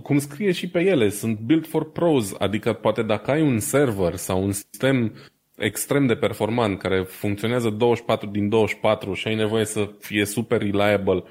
[0.02, 4.16] cum scrie și pe ele, sunt built for pros, adică poate dacă ai un server
[4.16, 5.12] sau un sistem
[5.60, 11.22] extrem de performant, care funcționează 24 din 24 și ai nevoie să fie super reliable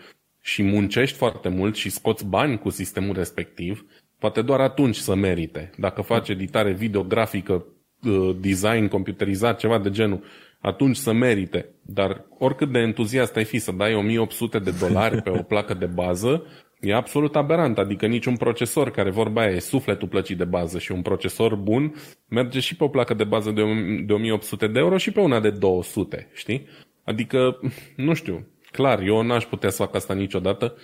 [0.42, 3.86] și muncești foarte mult și scoți bani cu sistemul respectiv,
[4.20, 5.70] poate doar atunci să merite.
[5.78, 7.66] Dacă faci editare videografică,
[8.04, 10.24] uh, design computerizat, ceva de genul,
[10.62, 11.70] atunci să merite.
[11.82, 15.86] Dar oricât de entuziast ai fi să dai 1800 de dolari pe o placă de
[15.86, 16.44] bază,
[16.80, 20.92] E absolut aberant, adică niciun procesor care vorba aia e sufletul plăcii de bază și
[20.92, 21.94] un procesor bun
[22.28, 23.62] merge și pe o placă de bază de,
[24.06, 26.68] de 1800 de euro și pe una de 200, știi?
[27.04, 27.60] Adică,
[27.96, 30.76] nu știu, clar, eu n-aș putea să fac asta niciodată,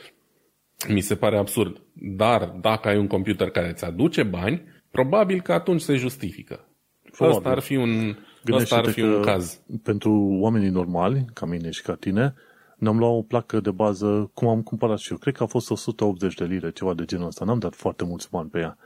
[0.88, 1.82] mi se pare absurd.
[1.94, 6.68] Dar dacă ai un computer care îți aduce bani, probabil că atunci se justifică.
[7.12, 7.38] Probabil.
[7.38, 8.18] Asta ar fi un,
[8.53, 9.62] asta ar fi un caz.
[9.84, 12.34] Pentru oamenii normali, ca mine și ca tine,
[12.77, 15.17] ne-am luat o placă de bază, cum am cumpărat și eu.
[15.17, 17.45] Cred că a fost 180 de lire, ceva de genul ăsta.
[17.45, 18.77] N-am dat foarte mulți bani pe ea.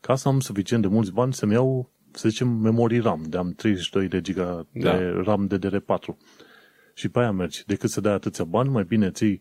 [0.00, 3.22] Ca să am suficient de mulți bani să-mi iau, să zicem, memorii RAM.
[3.28, 5.22] De am 32 de giga de da.
[5.22, 6.16] RAM DDR4.
[6.94, 7.64] Și pe aia mergi.
[7.66, 9.40] Decât să dai atâția bani, mai bine ții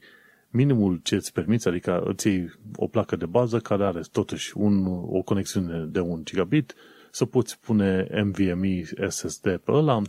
[0.53, 4.85] minimul ce îți permiți, adică îți iei o placă de bază care are totuși un,
[4.85, 6.75] o conexiune de 1 gigabit,
[7.13, 10.01] să poți pune NVMe SSD pe ăla,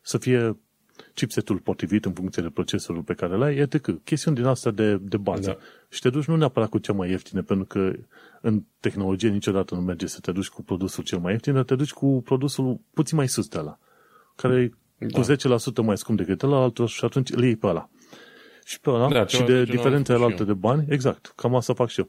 [0.00, 0.56] să fie
[1.14, 4.04] chipsetul potrivit în funcție de procesorul pe care l-ai, etc.
[4.04, 5.50] Chestiuni din asta de, de bază.
[5.50, 5.56] Da.
[5.88, 7.92] Și te duci nu neapărat cu cea mai ieftine, pentru că
[8.40, 11.74] în tehnologie niciodată nu merge să te duci cu produsul cel mai ieftin, dar te
[11.74, 13.78] duci cu produsul puțin mai sus de la,
[14.36, 15.20] care da.
[15.20, 15.32] cu
[15.82, 17.88] 10% mai scump decât ăla, altul și atunci îl iei pe ăla.
[18.64, 22.00] Și pe ăla, da, și de diferența alaltă de bani, exact, cam asta fac și
[22.00, 22.08] eu.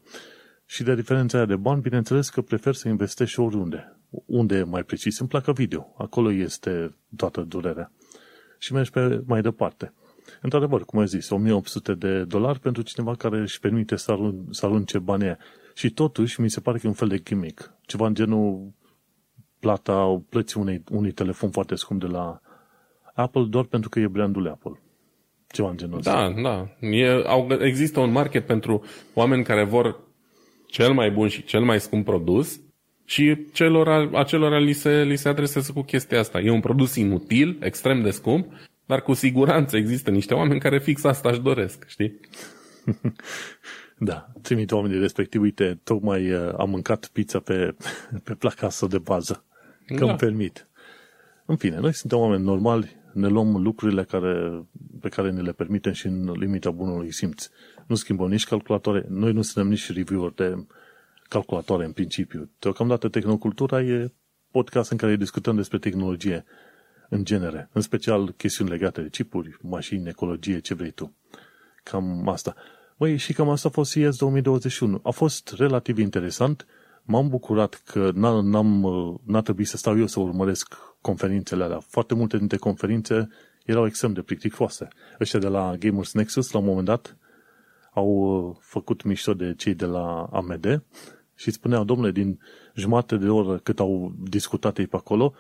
[0.66, 3.93] Și de diferența aia de bani, bineînțeles că prefer să investești oriunde.
[4.26, 5.20] Unde e mai precis?
[5.20, 5.94] În placa video.
[5.98, 7.92] Acolo este toată durerea
[8.58, 9.94] și mergi pe mai departe.
[10.42, 14.66] Într-adevăr, cum ai zis, 1800 de dolari pentru cineva care își permite să, arun- să
[14.66, 15.38] arunce banii aia.
[15.74, 17.74] Și totuși, mi se pare că e un fel de gimmick.
[17.82, 18.72] Ceva în genul
[19.60, 22.42] plata, plății unei, unui telefon foarte scump de la
[23.14, 24.82] Apple doar pentru că e brandul Apple.
[25.48, 26.12] Ceva în genul ăsta.
[26.12, 26.88] Da, da.
[26.88, 30.00] E, au, există un market pentru oameni care vor
[30.68, 32.60] cel mai bun și cel mai scump produs
[33.06, 36.40] și celor, acelora li se, li se adresează cu chestia asta.
[36.40, 38.54] E un produs inutil, extrem de scump,
[38.86, 42.20] dar cu siguranță există niște oameni care fix asta își doresc, știi?
[43.98, 47.76] Da, trimit oamenii respectiv, uite, tocmai uh, am mâncat pizza pe,
[48.24, 49.44] pe placa de bază,
[49.86, 50.06] că da.
[50.06, 50.68] îmi permit.
[51.46, 54.64] În fine, noi suntem oameni normali, ne luăm lucrurile care,
[55.02, 57.50] pe care ne le permitem și în limita bunului simț.
[57.88, 60.66] Nu schimbăm nici calculatoare, noi nu suntem nici reviewer de
[61.34, 62.50] calculatoare în principiu.
[62.60, 64.14] Deocamdată Tehnocultura e
[64.52, 66.46] podcast în care discutăm despre tehnologie
[67.10, 71.16] în genere, în special chestiuni legate de chipuri, mașini, ecologie, ce vrei tu.
[71.84, 72.56] Cam asta.
[72.98, 75.00] Băi, și cam asta a fost CES 2021.
[75.04, 76.66] A fost relativ interesant.
[77.04, 78.66] M-am bucurat că n-am,
[79.26, 81.80] n-a trebuit să stau eu să urmăresc conferințele alea.
[81.80, 83.30] Foarte multe dintre conferințe
[83.66, 84.88] erau extrem de plicticoase.
[85.20, 87.18] Ăștia de la Gamers Nexus, la un moment dat,
[87.94, 90.84] au uh, făcut mișto de cei de la AMD
[91.36, 92.40] și spuneau, domnule, din
[92.76, 95.34] jumătate de oră cât au discutat ei pe acolo,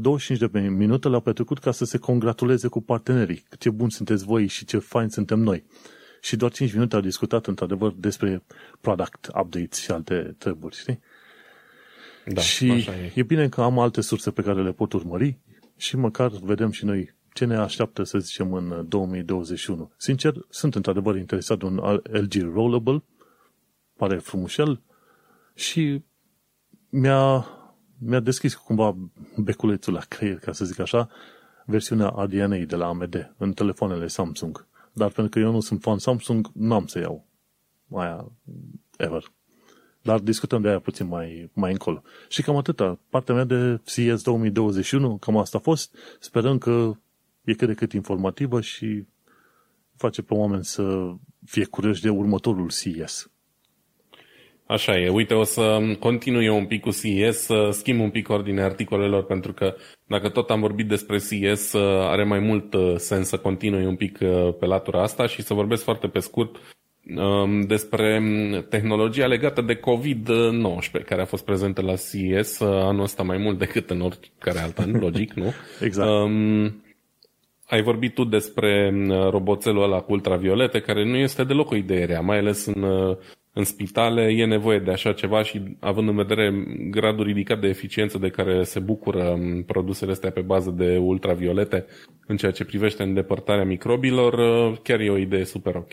[0.00, 3.44] 25 de minute le-au petrecut ca să se congratuleze cu partenerii.
[3.58, 5.64] Ce buni sunteți voi și ce fain suntem noi.
[6.20, 8.42] Și doar 5 minute au discutat într-adevăr despre
[8.80, 11.00] product updates și alte treburi, știi?
[12.26, 13.12] Da, și așa e.
[13.14, 15.38] e bine că am alte surse pe care le pot urmări
[15.76, 19.90] și măcar vedem și noi ce ne așteaptă, să zicem, în 2021.
[19.96, 23.02] Sincer, sunt într-adevăr interesat de un LG Rollable,
[23.96, 24.80] pare frumușel
[25.58, 26.02] și
[26.88, 27.46] mi-a,
[27.98, 28.96] mi-a deschis cumva
[29.36, 31.08] beculețul la creier, ca să zic așa,
[31.66, 34.66] versiunea ADNA de la AMD în telefoanele Samsung.
[34.92, 37.26] Dar pentru că eu nu sunt fan Samsung, n-am să iau
[37.92, 38.32] aia
[38.96, 39.32] ever.
[40.02, 42.02] Dar discutăm de aia puțin mai, mai încolo.
[42.28, 42.98] Și cam atâta.
[43.08, 45.94] Partea mea de CES 2021, cam asta a fost.
[46.20, 46.92] Sperăm că
[47.44, 49.06] e cât de cât informativă și
[49.96, 53.30] face pe oameni să fie curioși de următorul CES.
[54.68, 55.08] Așa e.
[55.08, 59.24] Uite, o să continui eu un pic cu CES, să schimb un pic ordinea articolelor,
[59.24, 59.74] pentru că
[60.06, 64.18] dacă tot am vorbit despre CES, are mai mult uh, sens să continui un pic
[64.20, 66.56] uh, pe latura asta și să vorbesc foarte pe scurt
[67.16, 68.22] um, despre
[68.68, 73.58] tehnologia legată de COVID-19, care a fost prezentă la CES uh, anul ăsta mai mult
[73.58, 75.52] decât în oricare alt an, logic, nu?
[75.86, 76.08] exact.
[76.08, 76.82] Um,
[77.66, 78.92] ai vorbit tu despre
[79.30, 82.84] roboțelul ăla cu ultraviolete, care nu este deloc o idee rea, mai ales în
[83.58, 88.18] în spitale e nevoie de așa ceva și având în vedere gradul ridicat de eficiență
[88.18, 91.86] de care se bucură um, produsele astea pe bază de ultraviolete
[92.26, 95.92] în ceea ce privește îndepărtarea microbilor, uh, chiar e o idee super ok.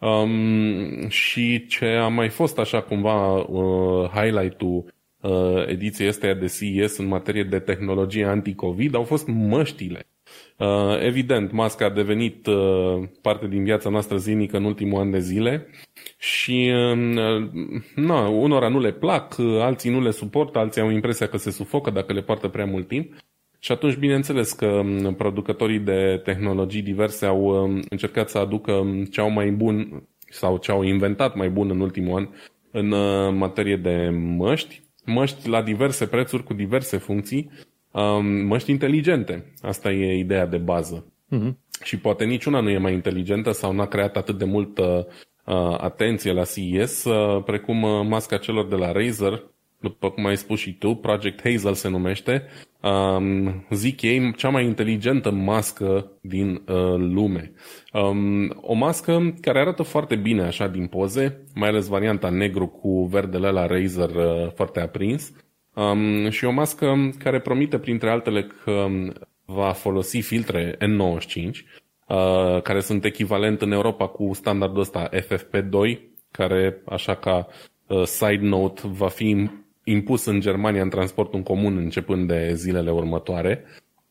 [0.00, 4.84] Um, și ce a mai fost așa cumva uh, highlight-ul
[5.20, 10.06] uh, ediției astea de CES în materie de tehnologie anti-COVID au fost măștile.
[10.58, 15.18] Uh, evident, masca a devenit uh, parte din viața noastră zilnică în ultimul an de
[15.18, 15.66] zile
[16.18, 17.48] și uh,
[17.94, 21.90] na, unora nu le plac, alții nu le suportă, alții au impresia că se sufocă
[21.90, 23.14] dacă le poartă prea mult timp.
[23.58, 29.04] Și atunci, bineînțeles că um, producătorii de tehnologii diverse au um, încercat să aducă um,
[29.04, 32.28] ce au mai bun sau ce au inventat mai bun în ultimul an
[32.70, 32.88] în
[33.36, 37.50] materie de măști, măști la diverse prețuri cu diverse funcții,
[38.46, 39.52] măști inteligente.
[39.60, 41.12] Asta e ideea de bază.
[41.32, 41.52] Uh-huh.
[41.82, 45.06] Și poate niciuna nu e mai inteligentă sau n-a creat atât de multă
[45.44, 49.42] uh, atenție la CES, uh, precum uh, masca celor de la Razer,
[49.80, 52.42] după cum ai spus și tu, Project Hazel se numește,
[52.82, 57.52] um, zic ei, cea mai inteligentă mască din uh, lume.
[57.92, 63.04] Um, o mască care arată foarte bine așa din poze, mai ales varianta negru cu
[63.04, 65.32] verdele la Razer uh, foarte aprins.
[65.76, 68.86] Um, și o mască care promite, printre altele, că
[69.44, 71.50] va folosi filtre N95,
[72.06, 75.98] uh, care sunt echivalent în Europa cu standardul ăsta FFP2,
[76.30, 77.46] care, așa ca
[77.86, 79.50] uh, side note, va fi
[79.84, 83.64] impus în Germania în transportul în comun începând de zilele următoare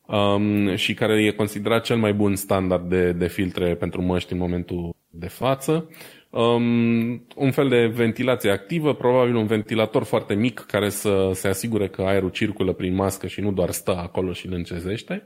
[0.06, 4.38] um, și care e considerat cel mai bun standard de, de filtre pentru măști în
[4.38, 5.88] momentul de față.
[6.36, 11.88] Um, un fel de ventilație activă, probabil un ventilator foarte mic care să se asigure
[11.88, 15.22] că aerul circulă prin mască și nu doar stă acolo și îl încezește.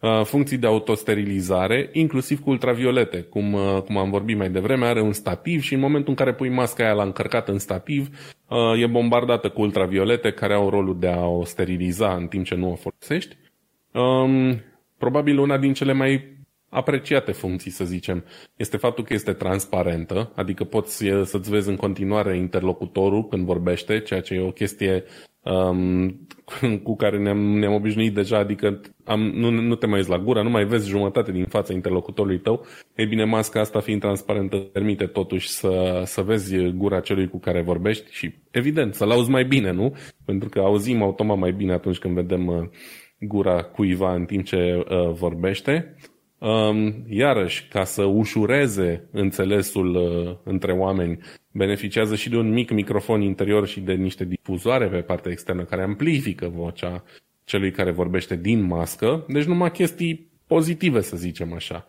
[0.00, 5.00] Uh, funcții de autosterilizare, inclusiv cu ultraviolete, cum, uh, cum am vorbit mai devreme, are
[5.00, 8.08] un stativ și în momentul în care pui masca aia la încărcat în stativ,
[8.48, 12.54] uh, e bombardată cu ultraviolete care au rolul de a o steriliza în timp ce
[12.54, 13.36] nu o folosești.
[13.92, 14.60] Um,
[14.98, 16.40] probabil una din cele mai
[16.72, 18.24] apreciate funcții, să zicem,
[18.56, 24.20] este faptul că este transparentă, adică poți să-ți vezi în continuare interlocutorul când vorbește, ceea
[24.20, 25.04] ce e o chestie
[25.42, 26.26] um,
[26.86, 30.42] cu care ne-am, ne-am obișnuit deja, adică am, nu, nu te mai uiți la gură,
[30.42, 32.66] nu mai vezi jumătate din fața interlocutorului tău.
[32.96, 37.62] Ei bine, masca asta fiind transparentă permite totuși să, să vezi gura celui cu care
[37.62, 39.96] vorbești și, evident, să-l auzi mai bine, nu?
[40.24, 42.68] Pentru că auzim automat mai bine atunci când vedem uh,
[43.20, 45.96] gura cuiva în timp ce uh, vorbește.
[46.42, 51.18] Um, iarăși, ca să ușureze înțelesul uh, între oameni,
[51.52, 55.82] beneficiază și de un mic microfon interior și de niște difuzoare pe partea externă care
[55.82, 57.04] amplifică vocea
[57.44, 59.24] celui care vorbește din mască.
[59.28, 61.86] Deci numai chestii pozitive, să zicem așa.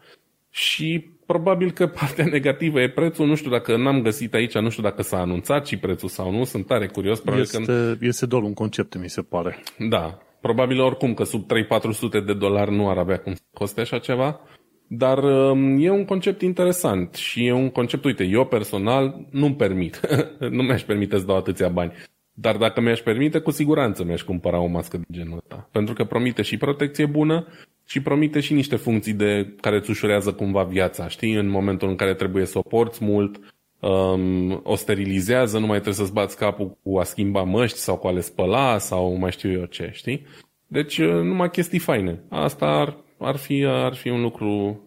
[0.49, 4.83] Și probabil că partea negativă e prețul, nu știu dacă n-am găsit aici, nu știu
[4.83, 7.19] dacă s-a anunțat și prețul sau nu, sunt tare curios.
[7.19, 7.95] Probabil este, că...
[7.99, 9.63] este doar un concept, mi se pare.
[9.89, 13.97] Da, probabil oricum că sub 3-400 de dolari nu ar avea cum să coste așa
[13.97, 14.39] ceva,
[14.87, 19.99] dar um, e un concept interesant și e un concept, uite, eu personal nu-mi permit,
[20.57, 21.91] nu mi-aș permite să dau atâția bani.
[22.33, 25.69] Dar dacă mi-aș permite, cu siguranță mi-aș cumpăra o mască de genul ăsta.
[25.71, 27.47] Pentru că promite și protecție bună
[27.85, 31.33] și promite și niște funcții de care îți ușurează cumva viața, știi?
[31.33, 33.52] În momentul în care trebuie să o porți mult,
[33.83, 38.07] um, o sterilizează, nu mai trebuie să-ți bați capul cu a schimba măști sau cu
[38.07, 40.25] a le spăla sau mai știu eu ce, știi?
[40.67, 42.23] Deci uh, numai chestii faine.
[42.29, 44.81] Asta ar, ar, fi, ar fi un lucru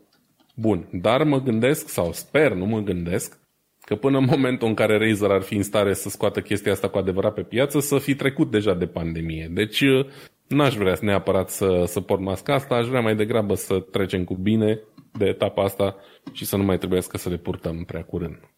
[0.54, 0.88] bun.
[0.92, 3.40] Dar mă gândesc, sau sper, nu mă gândesc,
[3.80, 6.88] că până în momentul în care Razer ar fi în stare să scoată chestia asta
[6.88, 9.50] cu adevărat pe piață, să fi trecut deja de pandemie.
[9.52, 10.06] Deci uh,
[10.48, 14.34] n-aș vrea neapărat să, să port masca asta, aș vrea mai degrabă să trecem cu
[14.34, 14.80] bine
[15.12, 15.96] de etapa asta
[16.32, 18.55] și să nu mai trebuiască să le purtăm prea curând.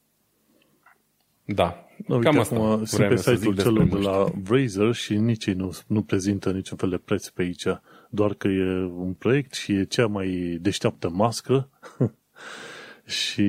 [1.54, 5.46] Da, no, uite, cam asta acum sunt pe site-ul celor de la Razer și nici
[5.46, 7.66] ei nu, nu prezintă niciun fel de preț pe aici,
[8.10, 11.68] doar că e un proiect și e cea mai deșteaptă mască
[13.08, 13.44] Și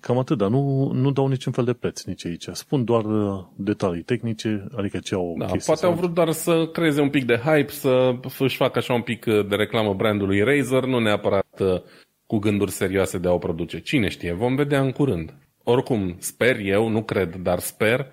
[0.00, 2.48] cam atât, dar nu, nu dau niciun fel de preț nici aici.
[2.52, 7.00] Spun doar uh, detalii tehnice, adică ce au da, Poate au vrut doar să creeze
[7.00, 10.84] un pic de hype, să își facă așa un pic uh, de reclamă brandului Razer,
[10.84, 11.80] nu neapărat uh,
[12.26, 13.80] cu gânduri serioase de a o produce.
[13.80, 15.34] Cine știe, vom vedea în curând.
[15.62, 18.12] Oricum, sper eu, nu cred, dar sper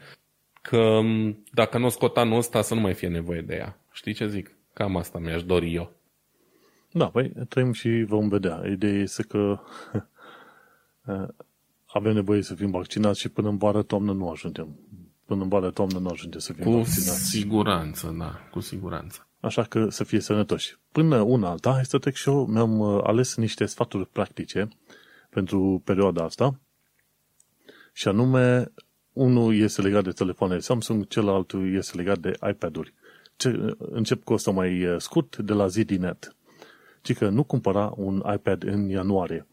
[0.61, 3.79] că um, dacă nu o scot anul ăsta să nu mai fie nevoie de ea.
[3.91, 4.57] Știi ce zic?
[4.73, 5.91] Cam asta mi-aș dori eu.
[6.91, 8.61] Da, păi trăim și vom vedea.
[8.65, 9.59] Ideea este că
[11.09, 11.27] Eh,
[11.85, 14.79] avem nevoie să fim vaccinați și până în vară, toamnă nu ajungem.
[15.25, 17.09] Până în vară, toamnă nu ajungem să fim cu vaccinați.
[17.09, 19.27] Cu siguranță, da, cu siguranță.
[19.39, 20.77] Așa că să fie sănătoși.
[20.91, 24.67] Până una alta, hai să trec și eu, mi-am uh, ales niște sfaturi practice
[25.29, 26.59] pentru perioada asta
[27.93, 28.71] și anume,
[29.13, 32.93] unul este legat de telefoane Samsung, celălalt este legat de iPad-uri.
[33.35, 36.35] Ce, încep cu asta mai uh, scurt, de la ZDNet.
[37.01, 39.47] Ci că nu cumpăra un iPad în ianuarie.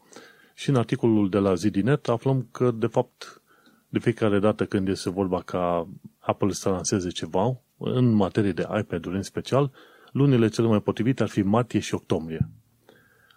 [0.53, 3.41] Și în articolul de la ZDNet aflăm că, de fapt,
[3.89, 5.87] de fiecare dată când este vorba ca
[6.19, 9.71] Apple să lanseze ceva, în materie de iPad-uri în special,
[10.11, 12.49] lunile cele mai potrivite ar fi martie și octombrie.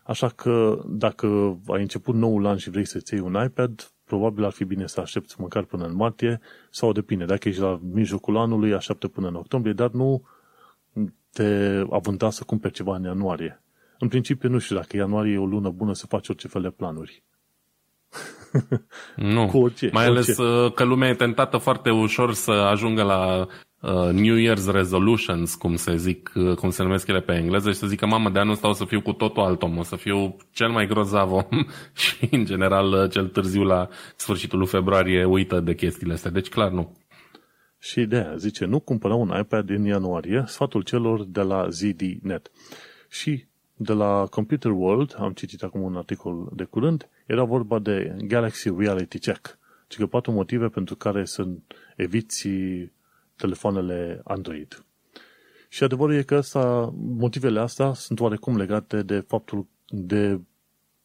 [0.05, 4.53] Așa că dacă ai început noul an și vrei să-ți iei un iPad, probabil ar
[4.53, 6.41] fi bine să aștepți măcar până în martie
[6.71, 7.25] sau depinde.
[7.25, 10.23] Dacă ești la mijlocul anului, așteaptă până în octombrie, dar nu
[11.33, 13.63] te avânta să cumperi ceva în ianuarie.
[13.99, 16.71] În principiu, nu știu dacă ianuarie e o lună bună să faci orice fel de
[16.71, 17.23] planuri.
[19.17, 19.47] nu.
[19.53, 20.43] Cu orice, Mai ales orice.
[20.43, 23.47] Uh, că lumea e tentată foarte ușor să ajungă la uh,
[24.13, 27.87] New Year's Resolutions, cum se zic, uh, cum se numesc ele pe engleză, și să
[27.87, 30.37] zică, mamă, de anul ăsta o să fiu cu totul alt om, o să fiu
[30.53, 31.67] cel mai grozav om
[32.03, 36.31] și, în general, uh, cel târziu la sfârșitul lui februarie uită de chestiile astea.
[36.31, 36.97] Deci, clar, nu.
[37.79, 42.51] Și de aia zice, nu cumpăra un iPad în ianuarie, sfatul celor de la ZDNet.
[43.09, 43.45] Și
[43.77, 48.71] de la Computer World, am citit acum un articol de curând, era vorba de Galaxy
[48.79, 49.59] Reality Check,
[49.89, 51.49] ci că patru motive pentru care să
[51.97, 52.49] eviți
[53.41, 54.85] telefoanele Android.
[55.69, 60.41] Și adevărul e că asta, motivele astea sunt oarecum legate de faptul de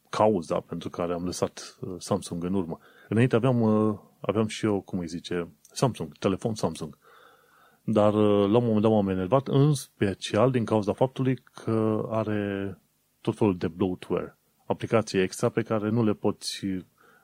[0.09, 2.79] cauza pentru care am lăsat uh, Samsung în urmă.
[3.09, 6.97] Înainte aveam, uh, aveam și eu, cum îi zice, Samsung, telefon Samsung.
[7.83, 12.77] Dar uh, la un moment dat m-am enervat, în special din cauza faptului că are
[13.21, 16.65] tot felul de bloatware, aplicații extra pe care nu le poți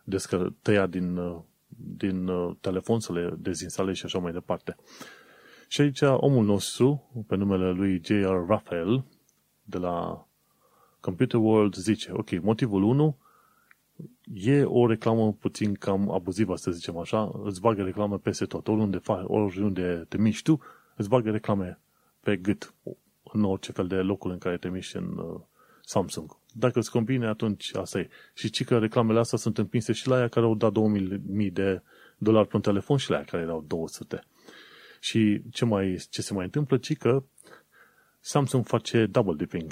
[0.04, 1.40] descă- tăia din, uh,
[1.84, 4.76] din uh, telefon, să le dezinstalezi și așa mai departe.
[5.68, 8.46] Și aici omul nostru, pe numele lui J.R.
[8.48, 9.06] Raphael,
[9.64, 10.28] de la
[11.00, 13.18] Computer World, zice, ok, motivul 1
[14.34, 18.98] e o reclamă puțin cam abuzivă, să zicem așa, îți bagă reclame peste tot, oriunde,
[18.98, 20.60] faci, oriunde te miști tu,
[20.96, 21.80] îți bagă reclame
[22.20, 22.74] pe gât,
[23.24, 25.42] în orice fel de locul în care te miști în uh,
[25.92, 26.38] Samsung.
[26.54, 28.10] Dacă îți convine, atunci asta e.
[28.34, 31.82] Și ci că reclamele astea sunt împinse și la aia care au dat 2000 de
[32.18, 34.24] dolari pe un telefon și la aia care erau 200.
[35.00, 37.24] Și ce, mai, ce se mai întâmplă, ci că
[38.20, 39.72] Samsung face double dipping.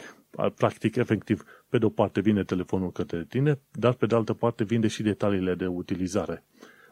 [0.55, 4.63] Practic, efectiv, pe de o parte vine telefonul către tine, dar pe de altă parte
[4.63, 6.43] vinde și detaliile de utilizare.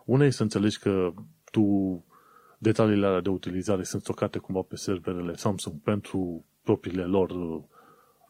[0.05, 1.13] Una e să înțelegi că
[1.51, 1.65] tu
[2.57, 7.63] detaliile alea de utilizare sunt stocate cumva pe serverele Samsung pentru propriile lor uh,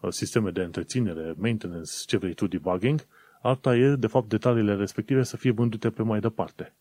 [0.09, 3.05] sisteme de întreținere, maintenance, ce vrei tu, debugging,
[3.41, 6.73] alta e, de fapt, detaliile respective să fie vândute pe mai departe.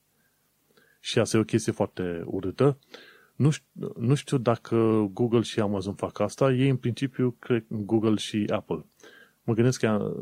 [1.00, 2.78] Și asta e o chestie foarte urâtă.
[3.36, 6.52] Nu știu, nu știu dacă Google și Amazon fac asta.
[6.52, 8.84] Ei, în principiu, cred Google și Apple.
[9.42, 10.14] Mă gândesc că,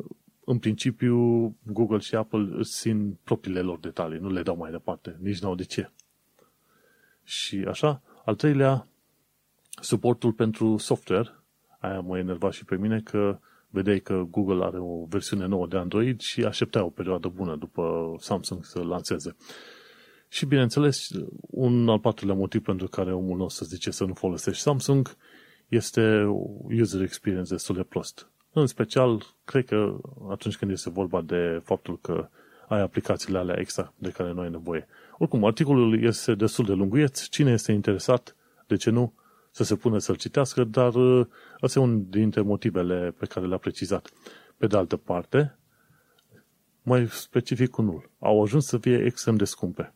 [0.45, 1.17] în principiu,
[1.63, 4.19] Google și Apple țin propriile lor detalii.
[4.19, 5.17] Nu le dau mai departe.
[5.21, 5.91] Nici n-au de ce.
[7.23, 8.87] Și așa, al treilea,
[9.81, 11.44] suportul pentru software.
[11.85, 15.77] Aia mă enerva și pe mine că vedeai că Google are o versiune nouă de
[15.77, 19.37] Android și aștepta o perioadă bună după Samsung să lanseze.
[20.29, 21.09] Și bineînțeles,
[21.41, 25.17] un al patrulea motiv pentru care omul nostru zice să nu folosești Samsung
[25.69, 26.25] este
[26.81, 28.29] user experience destul de prost.
[28.53, 29.97] În special, cred că
[30.31, 32.29] atunci când este vorba de faptul că
[32.69, 34.87] ai aplicațiile alea extra de care nu ai nevoie.
[35.19, 37.29] Oricum, articolul este destul de lunguieț.
[37.29, 39.13] Cine este interesat, de ce nu,
[39.55, 41.27] să se pună să-l citească, dar uh,
[41.63, 44.11] ăsta e unul dintre motivele pe care le-a precizat.
[44.57, 45.59] Pe de altă parte,
[46.83, 49.95] mai specific unul, au ajuns să fie extrem de scumpe.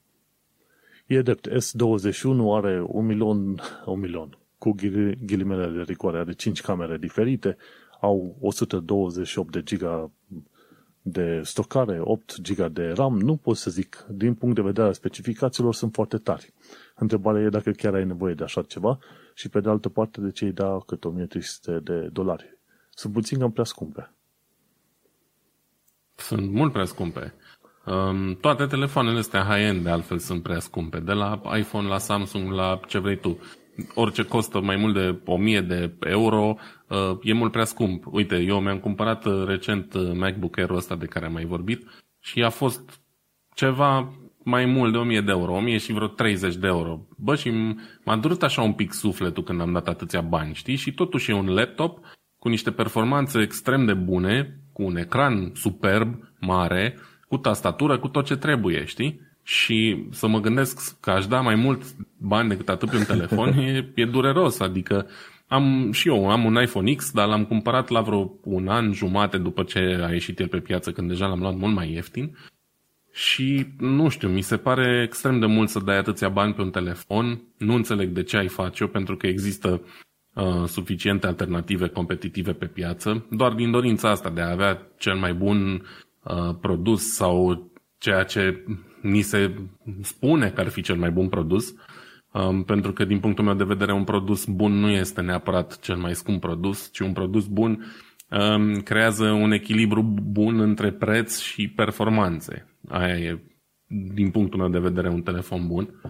[1.06, 4.74] E drept, S21 are un milion, un milion, cu
[5.24, 7.56] ghilimele de rigoare, are 5 camere diferite,
[8.00, 10.10] au 128 de giga
[11.02, 14.92] de stocare, 8 GB de RAM, nu pot să zic, din punct de vedere al
[14.92, 16.52] specificațiilor sunt foarte tari.
[16.98, 18.98] Întrebarea e dacă chiar ai nevoie de așa ceva
[19.34, 22.58] și pe de altă parte de ce îi da cât 1300 de dolari.
[22.90, 24.12] Sunt puțin cam prea scumpe.
[26.14, 27.34] Sunt mult prea scumpe.
[27.86, 32.52] Um, toate telefoanele astea high-end de altfel sunt prea scumpe, de la iPhone la Samsung
[32.52, 33.38] la ce vrei tu.
[33.94, 36.56] Orice costă mai mult de 1000 de euro
[36.88, 38.04] uh, e mult prea scump.
[38.06, 41.86] Uite, eu mi-am cumpărat uh, recent uh, MacBook Air-ul ăsta de care am mai vorbit
[42.20, 43.00] și a fost
[43.54, 44.12] ceva
[44.48, 47.06] mai mult de 1000 de euro, 1000 și vreo 30 de euro.
[47.16, 47.52] Bă, și
[48.04, 50.76] m-a durut așa un pic sufletul când am dat atâția bani, știi?
[50.76, 51.98] Și totuși e un laptop
[52.38, 58.24] cu niște performanțe extrem de bune, cu un ecran superb, mare, cu tastatură, cu tot
[58.24, 59.20] ce trebuie, știi?
[59.42, 61.82] Și să mă gândesc că aș da mai mult
[62.18, 65.06] bani decât atât pe un telefon e, e dureros, adică
[65.46, 69.38] am și eu, am un iPhone X, dar l-am cumpărat la vreo un an jumate
[69.38, 72.36] după ce a ieșit el pe piață, când deja l-am luat mult mai ieftin
[73.12, 76.70] și, nu știu, mi se pare extrem de mult să dai atâția bani pe un
[76.70, 77.42] telefon.
[77.56, 79.82] Nu înțeleg de ce ai face-o, pentru că există
[80.34, 83.26] uh, suficiente alternative competitive pe piață.
[83.30, 85.86] Doar din dorința asta de a avea cel mai bun
[86.22, 87.66] uh, produs sau
[87.98, 88.64] ceea ce
[89.00, 89.54] ni se
[90.02, 91.74] spune că ar fi cel mai bun produs.
[92.32, 95.96] Um, pentru că, din punctul meu de vedere, un produs bun nu este neapărat cel
[95.96, 97.84] mai scump produs, ci un produs bun
[98.30, 102.67] um, creează un echilibru bun între preț și performanțe.
[102.88, 103.38] Aia e,
[104.14, 106.00] din punctul meu de vedere, un telefon bun.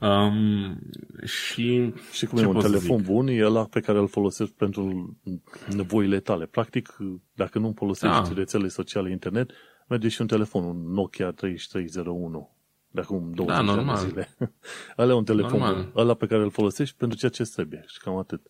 [0.00, 0.78] Um,
[1.24, 3.06] și, și cum e un telefon zic?
[3.06, 5.16] bun, e ăla pe care îl folosești pentru
[5.76, 6.46] nevoile tale.
[6.46, 6.96] Practic,
[7.34, 8.34] dacă nu folosești da.
[8.34, 9.50] rețele sociale internet,
[9.88, 12.54] merge și un telefon, un Nokia 3301
[12.94, 14.02] de acum 20 da, normal.
[14.02, 14.36] de zile.
[14.98, 15.74] Ăla e un telefon normal.
[15.74, 15.92] bun.
[15.96, 18.40] Ăla pe care îl folosești pentru ceea ce trebuie și cam atât.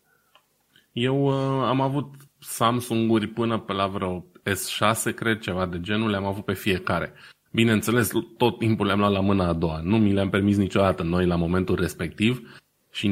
[0.91, 6.25] Eu uh, am avut Samsung-uri până pe la vreo S6, cred, ceva de genul, le-am
[6.25, 7.13] avut pe fiecare.
[7.55, 9.81] Bineînțeles, tot timpul le-am luat la mâna a doua.
[9.83, 12.41] Nu mi le-am permis niciodată noi la momentul respectiv
[12.91, 13.07] și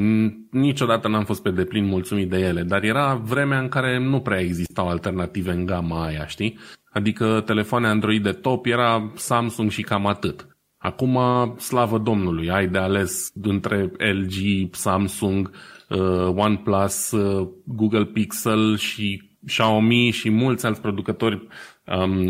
[0.52, 4.40] niciodată n-am fost pe deplin mulțumit de ele, dar era vremea în care nu prea
[4.40, 6.58] existau alternative în gama aia, știi?
[6.92, 10.48] Adică telefoane Android de top era Samsung și cam atât.
[10.78, 11.20] Acum,
[11.58, 15.52] slavă Domnului, ai de ales între LG, Samsung,
[15.90, 21.48] uh, OnePlus, uh, Google Pixel și Xiaomi și mulți alți producători um,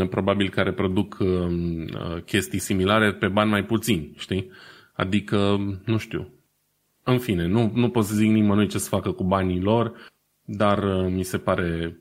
[0.09, 4.51] probabil care produc um, uh, chestii similare pe bani mai puțini, știi?
[4.93, 6.33] Adică, nu știu.
[7.03, 10.11] În fine, nu, nu pot să zic nimănui ce să facă cu banii lor,
[10.43, 11.99] dar uh, mi se pare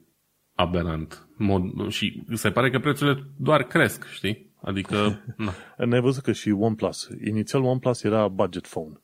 [0.55, 1.29] aberant.
[1.37, 4.51] Mod, și se pare că prețurile doar cresc, știi?
[4.63, 4.97] Adică,
[5.37, 5.53] na.
[5.87, 7.09] Ne-ai văzut că și OnePlus.
[7.25, 9.01] Inițial OnePlus era budget phone.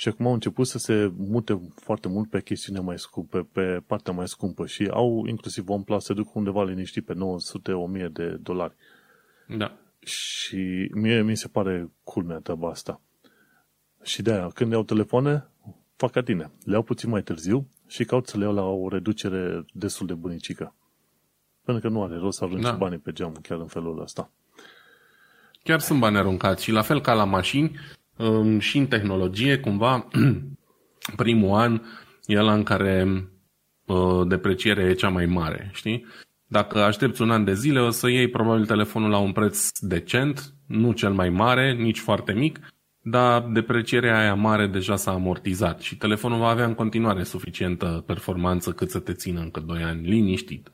[0.00, 4.12] Și acum au început să se mute foarte mult pe chestiune mai scumpe, pe partea
[4.12, 8.74] mai scumpă și au inclusiv OnePlus se duc undeva liniștit pe 900-1000 de dolari.
[9.48, 9.78] Da.
[9.98, 13.00] Și mie mi se pare culmea treaba asta.
[14.02, 15.48] Și de aia, când iau telefoane,
[15.96, 16.50] fac ca tine.
[16.64, 20.14] Le iau puțin mai târziu și caut să le iau la o reducere destul de
[20.14, 20.74] bunicică.
[21.64, 22.72] Pentru că nu are rost să arunci da.
[22.72, 24.30] banii pe geam chiar în felul ăsta.
[25.62, 27.97] Chiar sunt bani aruncați și la fel ca la mașini, um,
[28.58, 30.08] și în tehnologie, cumva,
[31.16, 31.80] primul an
[32.26, 33.06] e la în care
[33.86, 36.06] uh, deprecierea e cea mai mare, știi?
[36.46, 40.54] Dacă aștepți un an de zile, o să iei probabil telefonul la un preț decent,
[40.66, 42.58] nu cel mai mare, nici foarte mic,
[43.02, 48.72] dar deprecierea aia mare deja s-a amortizat și telefonul va avea în continuare suficientă performanță
[48.72, 50.72] cât să te țină încă 2 ani liniștit.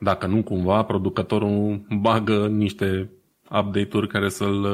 [0.00, 3.10] Dacă nu cumva, producătorul bagă niște
[3.50, 4.64] update-uri care să-l,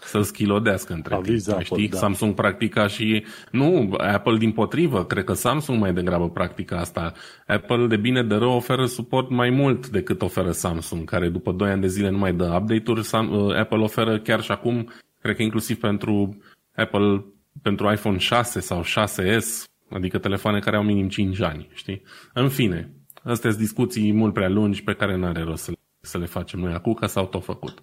[0.00, 1.88] să-l schilodească între Aviz timp, Apple, știi?
[1.88, 1.98] da.
[1.98, 3.24] Samsung practica și...
[3.50, 7.12] Nu, Apple din potrivă, cred că Samsung mai degrabă practica asta.
[7.46, 11.70] Apple de bine de rău oferă suport mai mult decât oferă Samsung, care după 2
[11.70, 13.04] ani de zile nu mai dă update-uri.
[13.04, 16.36] Sam, uh, Apple oferă chiar și acum, cred că inclusiv pentru
[16.74, 17.24] Apple,
[17.62, 22.02] pentru iPhone 6 sau 6S, adică telefoane care au minim 5 ani, știi?
[22.32, 25.76] În fine, astea sunt discuții mult prea lungi pe care nu are rost să le,
[26.00, 27.82] să le facem noi acum, că s-au tot făcut.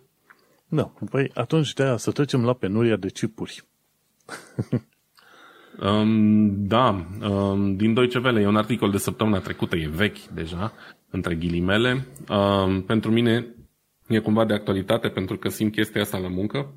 [0.69, 3.63] Da, păi atunci de aia să trecem la penuria de chipuri.
[5.81, 10.73] Um, da, um, din Deutsche Welle, e un articol de săptămâna trecută, e vechi deja,
[11.09, 12.07] între ghilimele.
[12.29, 13.55] Um, pentru mine
[14.07, 16.73] e cumva de actualitate pentru că simt chestia asta la muncă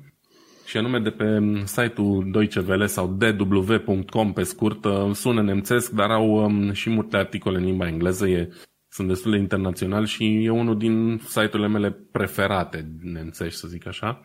[0.65, 6.09] și anume de pe site-ul Deutsche Welle sau dw.com pe scurt, uh, sună nemțesc, dar
[6.09, 8.49] au um, și multe articole în limba engleză, e,
[8.93, 14.21] sunt destul de internațional și e unul din site-urile mele preferate nemțești, să zic așa.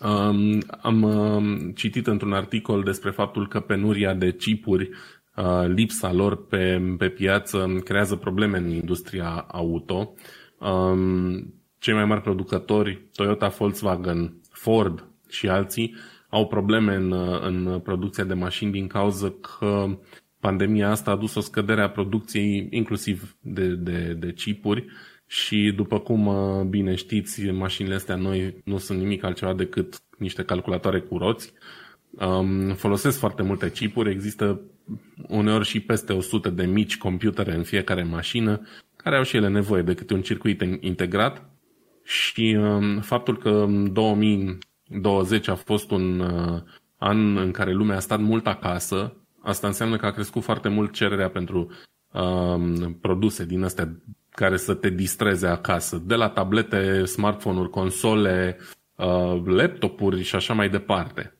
[0.00, 4.90] Um, am um, citit într-un articol despre faptul că penuria de chipuri,
[5.36, 10.14] uh, lipsa lor pe, pe piață, creează probleme în industria auto.
[10.58, 15.94] Um, cei mai mari producători, Toyota, Volkswagen, Ford și alții,
[16.28, 19.98] au probleme în, în producția de mașini din cauza că
[20.44, 24.84] pandemia asta a dus o scădere a producției inclusiv de, de, de chipuri
[25.26, 30.44] și după cum uh, bine știți, mașinile astea noi nu sunt nimic altceva decât niște
[30.44, 31.52] calculatoare cu roți.
[32.10, 34.60] Um, folosesc foarte multe chipuri, există
[35.28, 38.60] uneori și peste 100 de mici computere în fiecare mașină,
[38.96, 41.50] care au și ele nevoie de câte un circuit integrat
[42.02, 46.62] și um, faptul că 2020 a fost un uh,
[46.96, 50.92] an în care lumea a stat mult acasă, asta înseamnă că a crescut foarte mult
[50.92, 51.70] cererea pentru
[52.12, 53.96] um, produse din astea
[54.30, 58.58] care să te distreze acasă, de la tablete, smartphone-uri, console,
[58.96, 61.36] uh, laptopuri și așa mai departe.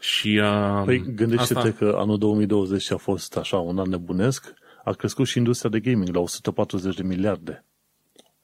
[0.00, 1.70] Și, uh, Păi gândește-te asta...
[1.70, 4.54] că anul 2020 a fost așa un an nebunesc,
[4.84, 7.64] a crescut și industria de gaming la 140 de miliarde.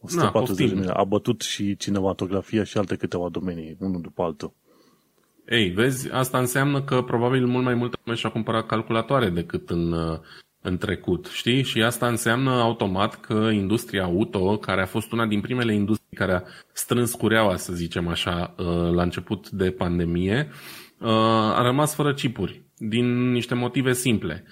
[0.00, 1.00] 140 de miliarde.
[1.00, 4.52] A bătut și cinematografia și alte câteva domenii, unul după altul.
[5.48, 9.92] Ei, vezi, asta înseamnă că probabil mult mai multă lume și-a cumpărat calculatoare decât în,
[9.92, 10.18] uh,
[10.60, 11.62] în trecut, știi?
[11.62, 16.32] Și asta înseamnă automat că industria auto, care a fost una din primele industrii care
[16.32, 16.42] a
[16.72, 20.48] strâns cureaua, să zicem așa, uh, la început de pandemie,
[21.00, 21.08] uh,
[21.58, 24.44] a rămas fără chipuri, din niște motive simple.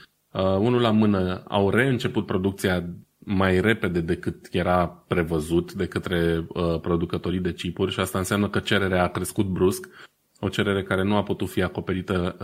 [0.58, 2.84] Unul la mână, au reînceput producția
[3.18, 6.46] mai repede decât era prevăzut de către
[6.82, 9.88] producătorii de chipuri și asta înseamnă că cererea a crescut brusc,
[10.44, 12.36] o cerere care nu a putut fi acoperită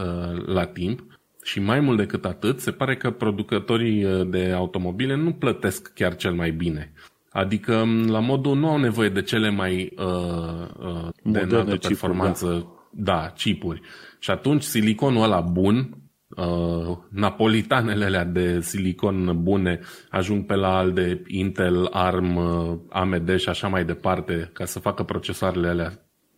[0.46, 1.18] la timp
[1.48, 6.16] și mai mult decât atât, se pare că producătorii uh, de automobile nu plătesc chiar
[6.16, 6.92] cel mai bine.
[7.30, 13.12] Adică, la modul, nu au nevoie de cele mai uh, uh, de înaltă performanță, da.
[13.12, 13.80] da, chipuri.
[14.18, 15.96] Și atunci siliconul ăla bun,
[16.28, 19.80] uh, napolitanele alea de silicon bune
[20.10, 24.78] ajung pe la al de Intel, ARM, uh, AMD și așa mai departe ca să
[24.78, 25.92] facă procesoarele alea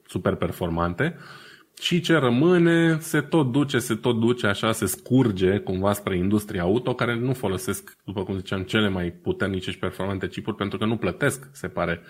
[0.06, 1.14] super performante.
[1.16, 1.39] Uh,
[1.80, 6.62] și ce rămâne se tot duce, se tot duce, așa se scurge cumva spre industria
[6.62, 10.84] auto, care nu folosesc, după cum ziceam, cele mai puternice și performante chipuri pentru că
[10.84, 12.00] nu plătesc, se pare,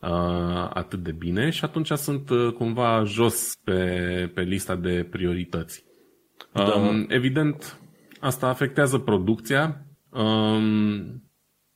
[0.00, 5.84] uh, atât de bine și atunci sunt uh, cumva jos pe, pe lista de priorități.
[6.52, 6.62] Da.
[6.62, 7.80] Um, evident,
[8.20, 11.22] asta afectează producția um,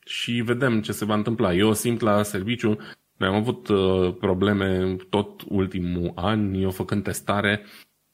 [0.05, 1.55] și vedem ce se va întâmpla.
[1.55, 2.77] Eu simt la serviciu
[3.23, 7.65] noi am avut uh, probleme tot ultimul an, eu făcând testare,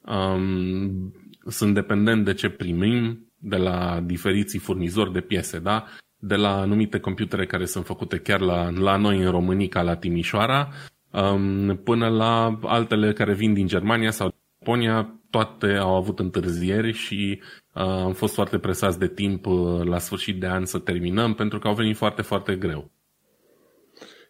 [0.05, 1.13] um,
[1.47, 5.85] sunt dependent de ce primim de la diferiții furnizori de piese, da?
[6.19, 10.69] de la anumite computere care sunt făcute chiar la, la noi în România, la Timișoara,
[11.11, 17.41] um, până la altele care vin din Germania sau Japonia, toate au avut întârzieri și
[17.73, 21.59] uh, am fost foarte presați de timp uh, la sfârșit de an să terminăm pentru
[21.59, 22.91] că au venit foarte, foarte greu.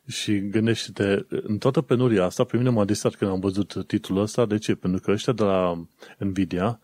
[0.10, 4.46] Și gândește-te, în toată penuria asta, pe mine m-a distrat când am văzut titlul ăsta.
[4.46, 4.76] De ce?
[4.76, 5.86] Pentru că ăștia de la
[6.18, 6.80] Nvidia,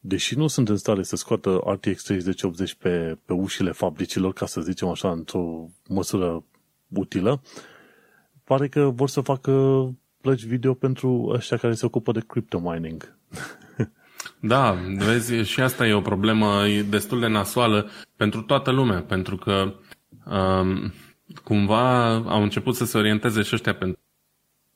[0.00, 4.60] deși nu sunt în stare să scoată RTX 3080 pe, pe ușile fabricilor, ca să
[4.60, 6.44] zicem așa, într-o măsură
[6.88, 7.42] utilă,
[8.44, 9.52] pare că vor să facă
[10.20, 13.16] plăci video pentru ăștia care se ocupă de crypto mining.
[14.40, 19.74] Da, vezi, și asta e o problemă destul de nasoală pentru toată lumea, pentru că
[20.30, 20.92] um,
[21.44, 24.00] cumva au început să se orienteze și ăștia pentru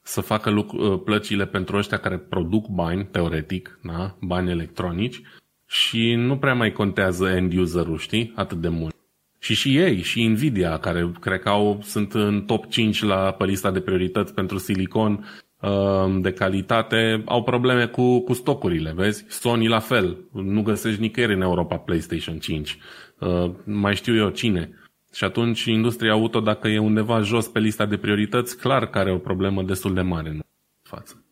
[0.03, 4.17] să facă lucru, uh, plăcile pentru ăștia care produc bani, teoretic, da?
[4.21, 5.23] bani electronici,
[5.67, 8.95] și nu prea mai contează end user-ul, știi, atât de mult.
[9.39, 13.45] Și și ei, și Nvidia, care cred că au, sunt în top 5 la pe
[13.45, 15.25] lista de priorități pentru silicon,
[15.61, 19.25] uh, de calitate au probleme cu, cu stocurile, vezi?
[19.29, 22.79] Sony la fel, nu găsești nicăieri în Europa PlayStation 5.
[23.19, 24.82] Uh, mai știu eu cine.
[25.13, 29.13] Și atunci industria auto, dacă e undeva jos pe lista de priorități, clar că are
[29.13, 30.41] o problemă destul de mare în
[30.83, 31.25] față.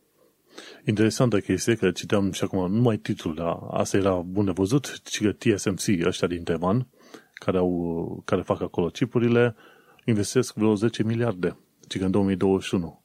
[0.84, 5.22] Interesantă chestie, că citeam și acum numai titlul, dar asta era bun de văzut, ci
[5.22, 6.86] că TSMC, ăștia din Taiwan,
[7.34, 9.56] care, au, care fac acolo chipurile,
[10.04, 11.56] investesc vreo 10 miliarde,
[11.88, 13.04] ci că în 2021.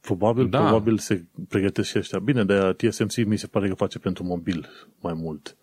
[0.00, 0.60] Probabil, da.
[0.60, 2.18] probabil se pregătesc și ăștia.
[2.18, 4.68] Bine, de TSMC mi se pare că face pentru mobil
[5.00, 5.56] mai mult.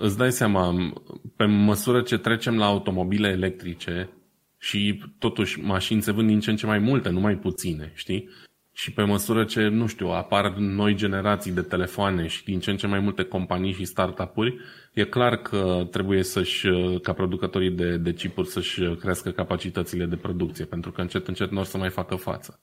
[0.00, 0.92] Îți dai seama,
[1.36, 4.10] pe măsură ce trecem la automobile electrice
[4.58, 8.28] și totuși mașini se vând din ce în ce mai multe, nu mai puține, știi?
[8.72, 12.76] Și pe măsură ce, nu știu, apar noi generații de telefoane și din ce în
[12.76, 14.56] ce mai multe companii și startup-uri,
[14.92, 16.68] e clar că trebuie să-și,
[17.02, 21.58] ca producătorii de, de chipuri să-și crească capacitățile de producție, pentru că încet, încet nu
[21.58, 22.60] or să mai facă față.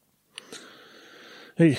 [1.57, 1.77] Ei,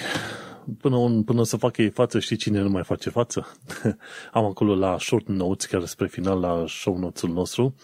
[0.80, 3.46] până, un, până să facă ei față, știi cine nu mai face față?
[4.32, 7.74] Am acolo la short notes, chiar spre final la show notes-ul nostru,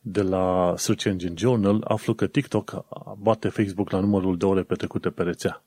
[0.00, 2.84] de la Search Engine Journal, aflu că TikTok
[3.18, 5.64] bate Facebook la numărul de ore petrecute pe rețea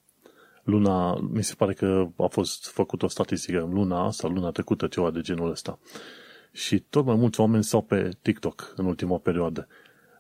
[0.63, 4.87] luna, mi se pare că a fost făcut o statistică în luna asta, luna trecută,
[4.87, 5.79] ceva de genul ăsta.
[6.51, 9.67] Și tot mai mulți oameni stau pe TikTok în ultima perioadă.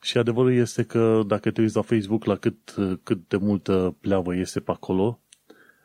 [0.01, 4.35] Și adevărul este că dacă te uiți la Facebook la cât, cât de multă pleavă
[4.35, 5.19] este pe acolo,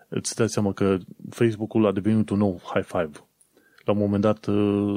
[0.09, 0.99] îți dai seama că
[1.31, 3.11] Facebook-ul a devenit un nou high five.
[3.85, 4.47] La un moment dat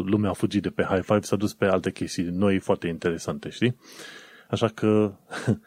[0.06, 3.50] lumea a fugit de pe high five, s-a dus pe alte chestii noi foarte interesante,
[3.50, 3.78] știi?
[4.50, 5.14] Așa că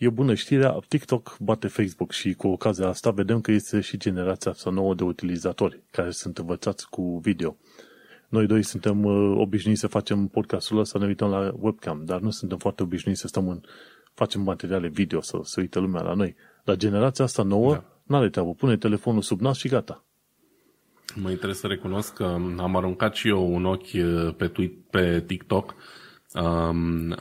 [0.00, 4.50] E bună știrea, TikTok bate Facebook și cu ocazia asta vedem că este și generația
[4.50, 7.56] asta nouă de utilizatori care sunt învățați cu video.
[8.28, 12.20] Noi doi suntem uh, obișnuiți să facem podcastul ăsta, să ne uităm la webcam, dar
[12.20, 13.60] nu suntem foarte obișnuiți să stăm în,
[14.14, 16.36] facem materiale video, să se uite lumea la noi.
[16.64, 17.89] La generația asta nouă, da.
[18.10, 20.04] N-are treabă, pune telefonul sub nas și gata.
[21.14, 22.24] Mă trebuie să recunosc că
[22.58, 25.74] am aruncat și eu un ochi uh, pe, tweet, pe TikTok.
[26.34, 27.16] Um,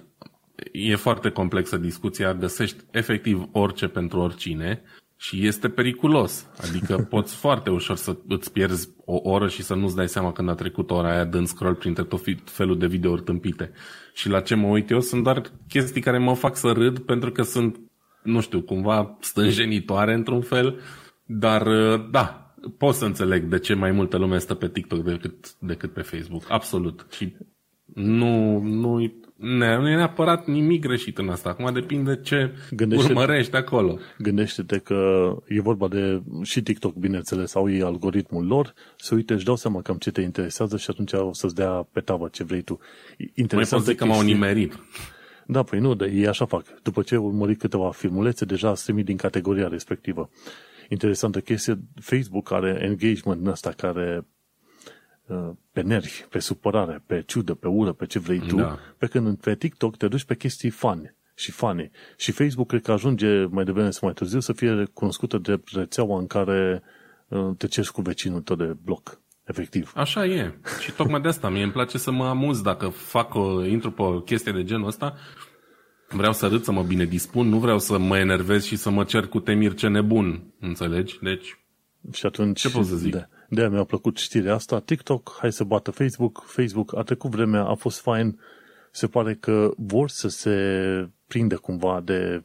[0.72, 4.84] e foarte complexă discuția, găsești efectiv orice pentru oricine
[5.16, 6.46] și este periculos.
[6.58, 10.50] Adică poți foarte ușor să îți pierzi o oră și să nu-ți dai seama când
[10.50, 13.72] a trecut ora aia dând scroll printre tot felul de videouri tâmpite.
[14.14, 17.32] Și la ce mă uit eu sunt doar chestii care mă fac să râd pentru
[17.32, 17.80] că sunt,
[18.24, 20.80] nu știu, cumva stânjenitoare într-un fel,
[21.26, 21.68] dar
[22.12, 26.02] da, pot să înțeleg de ce mai multă lume stă pe TikTok decât, decât pe
[26.02, 26.44] Facebook.
[26.48, 27.06] Absolut.
[27.12, 27.36] Și
[27.94, 29.00] nu, nu
[29.40, 31.50] ne, nu e neapărat nimic greșit în asta.
[31.50, 34.00] Acum depinde ce gândește urmărești acolo.
[34.18, 39.46] Gândește-te că e vorba de și TikTok, bineînțeles, au ei algoritmul lor, să uite, își
[39.46, 42.62] dau seama cam ce te interesează și atunci o să-ți dea pe tavă ce vrei
[42.62, 42.80] tu.
[43.34, 44.80] Interesant Mai că m-au nimerit.
[45.52, 46.82] Da, păi nu, ei așa fac.
[46.82, 50.30] După ce urmări câteva filmulețe, deja strimi din categoria respectivă.
[50.90, 54.26] Interesantă chestie, Facebook are engagement în asta care
[55.30, 58.80] Uh, pe nervi, pe supărare, pe ciudă, pe ură, pe ce vrei tu, da.
[58.98, 61.92] pe când pe TikTok te duci pe chestii fani și fani.
[62.18, 66.20] Și Facebook cred că ajunge mai devreme sau mai târziu să fie cunoscută de rețeaua
[66.20, 66.84] în care
[67.28, 69.22] uh, te ceri cu vecinul tău de bloc.
[69.50, 69.92] Efectiv.
[69.96, 70.54] Așa e.
[70.82, 74.02] Și tocmai de asta mie îmi place să mă amuz dacă fac o, intru pe
[74.02, 75.16] o chestie de genul ăsta.
[76.10, 79.04] Vreau să râd, să mă bine dispun, nu vreau să mă enervez și să mă
[79.04, 80.54] cer cu temir ce nebun.
[80.60, 81.20] Înțelegi?
[81.22, 81.60] Deci,
[82.12, 83.12] și atunci, ce pot să zic?
[83.12, 84.80] De, de mi-a plăcut știrea asta.
[84.80, 86.44] TikTok, hai să bată Facebook.
[86.46, 88.40] Facebook a trecut vremea, a fost fain.
[88.92, 90.56] Se pare că vor să se
[91.28, 92.44] prinde cumva de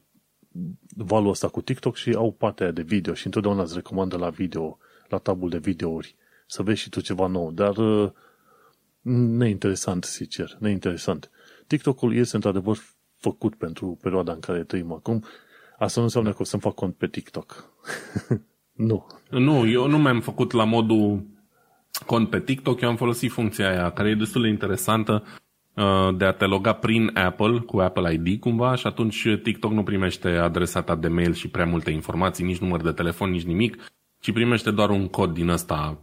[0.97, 4.79] valul ăsta cu TikTok și au partea de video și întotdeauna îți recomandă la video,
[5.09, 6.17] la tabul de videouri,
[6.47, 7.51] să vezi și tu ceva nou.
[7.53, 8.11] Dar uh,
[9.37, 11.31] neinteresant, sincer, neinteresant.
[11.67, 12.79] TikTok-ul este într-adevăr
[13.17, 15.25] făcut pentru perioada în care trăim acum.
[15.79, 17.65] Asta nu înseamnă că o să-mi fac cont pe TikTok.
[18.75, 19.07] Nu.
[19.31, 21.27] Nu, eu nu mi-am făcut la modul
[22.07, 25.25] cont pe TikTok, eu am folosit funcția aia, care e destul de interesantă
[25.75, 29.83] uh, de a te loga prin Apple, cu Apple ID cumva, și atunci TikTok nu
[29.83, 33.77] primește adresa ta de mail și prea multe informații, nici număr de telefon, nici nimic,
[34.21, 35.99] ci primește doar un cod din ăsta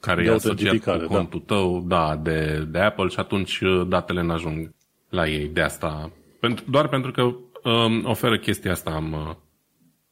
[0.00, 1.06] care de e asociat cu da.
[1.06, 1.54] contul da.
[1.54, 4.74] tău, da, de, de Apple și atunci uh, datele n-ajung
[5.08, 5.48] la ei.
[5.48, 7.22] De asta, pentru, doar pentru că
[7.68, 9.34] um, oferă chestia asta am, uh,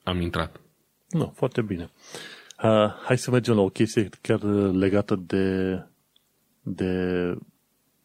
[0.03, 0.61] am intrat.
[1.09, 1.91] Nu, foarte bine.
[2.63, 5.79] Uh, hai să mergem la o chestie chiar legată de,
[6.63, 6.93] de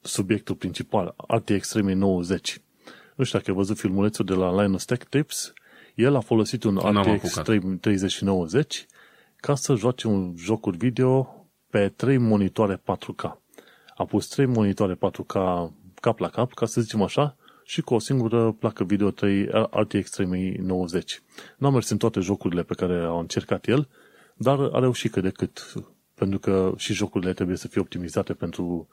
[0.02, 2.62] subiectul principal, RTX Extreme 90.
[3.16, 5.54] Nu știu dacă ai văzut filmulețul de la Linus Tech Tips.
[5.96, 7.42] El a folosit un RTX
[7.80, 8.86] 3090
[9.36, 11.43] ca să joace un jocuri video
[11.74, 13.32] pe 3 monitoare 4K.
[13.96, 15.34] A pus 3 monitoare 4K
[16.02, 20.10] cap la cap, ca să zicem așa, și cu o singură placă video 3 RTX
[20.10, 21.22] 3090.
[21.58, 23.90] Nu am mers în toate jocurile pe care au încercat el,
[24.36, 25.74] dar a reușit cât de cât,
[26.16, 28.88] pentru că și jocurile trebuie să fie optimizate pentru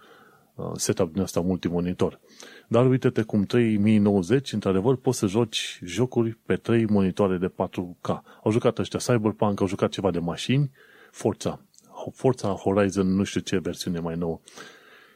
[0.54, 2.20] uh, setup din asta multimonitor.
[2.68, 8.08] Dar uite-te cum 3090, într-adevăr, poți să joci jocuri pe 3 monitoare de 4K.
[8.42, 10.70] Au jucat ăștia Cyberpunk, au jucat ceva de mașini,
[11.10, 11.60] Forza.
[12.14, 14.40] Forza Horizon, nu știu ce versiune mai nouă.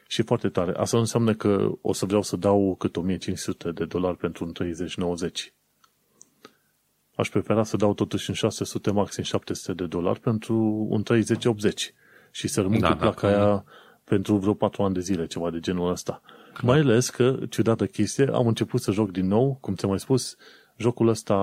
[0.07, 0.73] Și foarte tare.
[0.77, 4.51] Asta nu înseamnă că o să vreau să dau cât 1500 de dolari pentru un
[4.51, 5.53] 3090.
[7.15, 11.93] Aș prefera să dau totuși în 600, maxim 700 de dolari pentru un 3080
[12.31, 13.63] și să rămân da, cu placa da, aia
[14.03, 16.21] pentru vreo 4 ani de zile, ceva de genul ăsta.
[16.53, 16.63] Clar.
[16.63, 20.35] Mai ales că, ciudată chestie, am început să joc din nou, cum ți-am mai spus,
[20.77, 21.35] jocul ăsta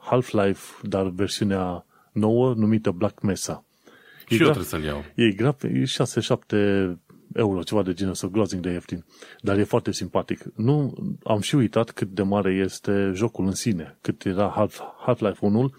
[0.00, 3.64] Half-Life, dar versiunea nouă, numită Black Mesa.
[4.30, 5.04] E și graf, eu trebuie să-l iau.
[5.14, 5.82] E graf, e
[6.92, 6.96] 6-7
[7.34, 9.04] euro, ceva de genul ăsta, glozing de ieftin.
[9.40, 10.44] Dar e foarte simpatic.
[10.54, 15.38] Nu, am și uitat cât de mare este jocul în sine, cât era Half, Half-Life
[15.46, 15.74] 1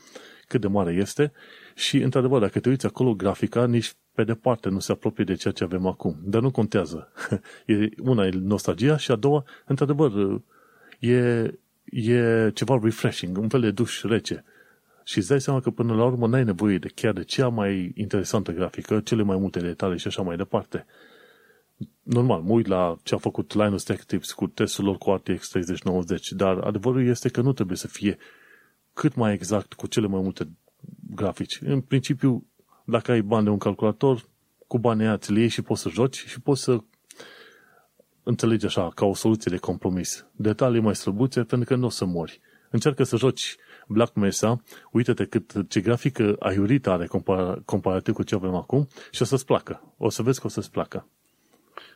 [0.51, 1.31] cât de mare este
[1.75, 5.53] și, într-adevăr, dacă te uiți acolo, grafica nici pe departe nu se apropie de ceea
[5.53, 6.19] ce avem acum.
[6.23, 7.11] Dar nu contează.
[7.65, 10.41] e, una e nostalgia și a doua, într-adevăr,
[10.99, 11.15] e,
[11.85, 14.43] e ceva refreshing, un fel de duș rece.
[15.03, 17.91] Și îți dai seama că până la urmă n-ai nevoie de chiar de cea mai
[17.95, 20.85] interesantă grafică, cele mai multe detalii și așa mai departe.
[22.03, 25.49] Normal, mă uit la ce a făcut Linus Tech Tips cu testul lor cu RTX
[25.49, 28.17] 3090, dar adevărul este că nu trebuie să fie
[28.93, 30.49] cât mai exact cu cele mai multe
[31.15, 31.61] grafici.
[31.61, 32.45] În principiu,
[32.85, 34.29] dacă ai bani de un calculator,
[34.67, 36.79] cu banii aia ți iei și poți să joci și poți să
[38.23, 40.25] înțelegi așa, ca o soluție de compromis.
[40.31, 42.41] Detalii mai slăbuțe pentru că nu o să mori.
[42.69, 43.55] Încearcă să joci
[43.91, 44.61] Black Mesa,
[44.91, 49.45] uite-te cât, ce grafică aiurită are compar, comparativ cu ce avem acum și o să-ți
[49.45, 49.93] placă.
[49.97, 51.07] O să vezi că o să-ți placă.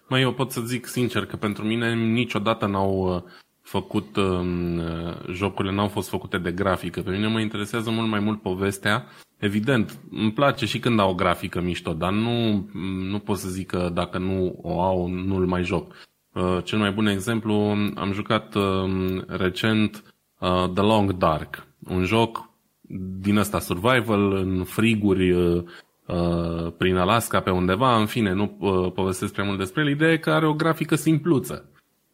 [0.08, 3.22] Mai eu pot să zic sincer că pentru mine niciodată n-au uh,
[3.62, 7.02] făcut um, uh, jocurile n-au fost făcute de grafică.
[7.02, 9.06] Pe mine mă interesează mult mai mult povestea.
[9.38, 12.70] Evident, îmi place și când au o grafică mișto, dar nu,
[13.10, 15.94] nu pot să zic că dacă nu o au, nu-l mai joc.
[16.34, 17.54] Uh, cel mai bun exemplu,
[17.96, 20.04] am jucat uh, recent
[20.40, 22.50] uh, The Long Dark, un joc
[23.20, 25.64] din ăsta survival, în friguri uh,
[26.06, 30.12] uh, prin Alaska, pe undeva, în fine, nu uh, povestesc prea mult despre el, ideea
[30.12, 31.70] e că are o grafică simpluță.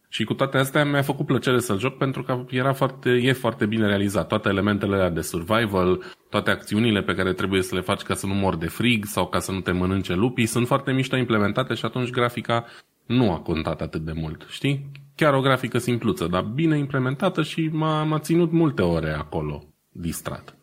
[0.08, 3.66] Și cu toate astea mi-a făcut plăcere să-l joc pentru că era foarte, e foarte
[3.66, 4.26] bine realizat.
[4.26, 8.26] Toate elementele alea de survival, toate acțiunile pe care trebuie să le faci ca să
[8.26, 11.74] nu mor de frig sau ca să nu te mănânce lupii sunt foarte mișto implementate
[11.74, 12.64] și atunci grafica
[13.06, 14.90] nu a contat atât de mult, știi?
[15.22, 20.56] Chiar o grafică simpluță, dar bine implementată și m-a, m-a ținut multe ore acolo, distrat.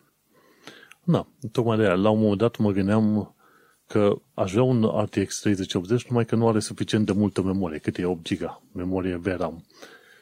[1.04, 1.94] Da, tocmai de aia.
[1.94, 3.34] La un moment dat mă gândeam
[3.86, 7.98] că aș vrea un RTX 3080, numai că nu are suficient de multă memorie, cât
[7.98, 9.64] e 8 GB memorie VRAM.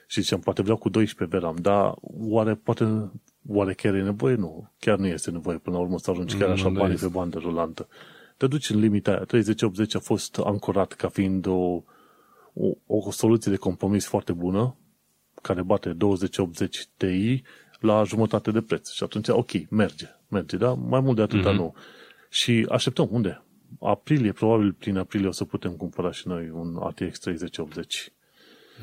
[0.07, 3.11] Și ziceam, poate vreau cu 12 VRAM, dar oare, poate,
[3.47, 4.34] oare chiar e nevoie?
[4.34, 7.39] Nu, chiar nu este nevoie până la urmă să ajungi chiar așa bani pe bandă
[7.39, 7.89] rulantă.
[8.36, 9.24] Te duci în limita aia.
[9.24, 11.82] 3080 a fost ancorat ca fiind o,
[12.55, 14.77] o, o soluție de compromis foarte bună,
[15.43, 17.43] care bate 2080 Ti
[17.81, 18.91] la jumătate de preț.
[18.91, 20.73] Și atunci, ok, merge, merge, da?
[20.73, 21.57] Mai mult de atâta mm-hmm.
[21.57, 21.75] nu.
[22.29, 23.43] Și așteptăm, unde?
[23.81, 28.13] aprilie, probabil prin aprilie o să putem cumpăra și noi un RTX 3080.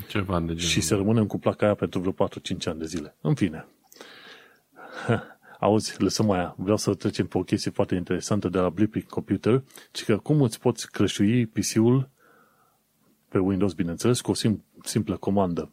[0.07, 0.61] Ceva de genul.
[0.61, 3.15] Și să rămânem cu placa aia pentru vreo 4-5 ani de zile.
[3.21, 3.65] În fine.
[5.59, 6.55] Auzi, lăsăm aia.
[6.57, 10.41] Vreau să trecem pe o chestie foarte interesantă de la Blipping Computer, ci că cum
[10.41, 12.09] îți poți crășui PC-ul
[13.35, 15.71] pe Windows, bineînțeles, cu o sim- simplă comandă.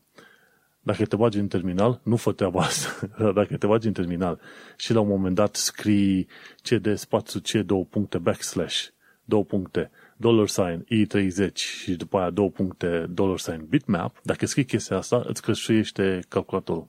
[0.81, 3.07] Dacă te bagi în terminal, nu fă treaba asta.
[3.39, 4.41] Dacă te bagi în terminal
[4.77, 6.27] și la un moment dat scrii
[6.63, 8.87] cd spațiu c două puncte backslash
[9.25, 14.65] două puncte, dollar sign i30 și după aia două puncte, dollar sign bitmap, dacă scrii
[14.65, 16.89] chestia asta, îți creșuiește calculatorul.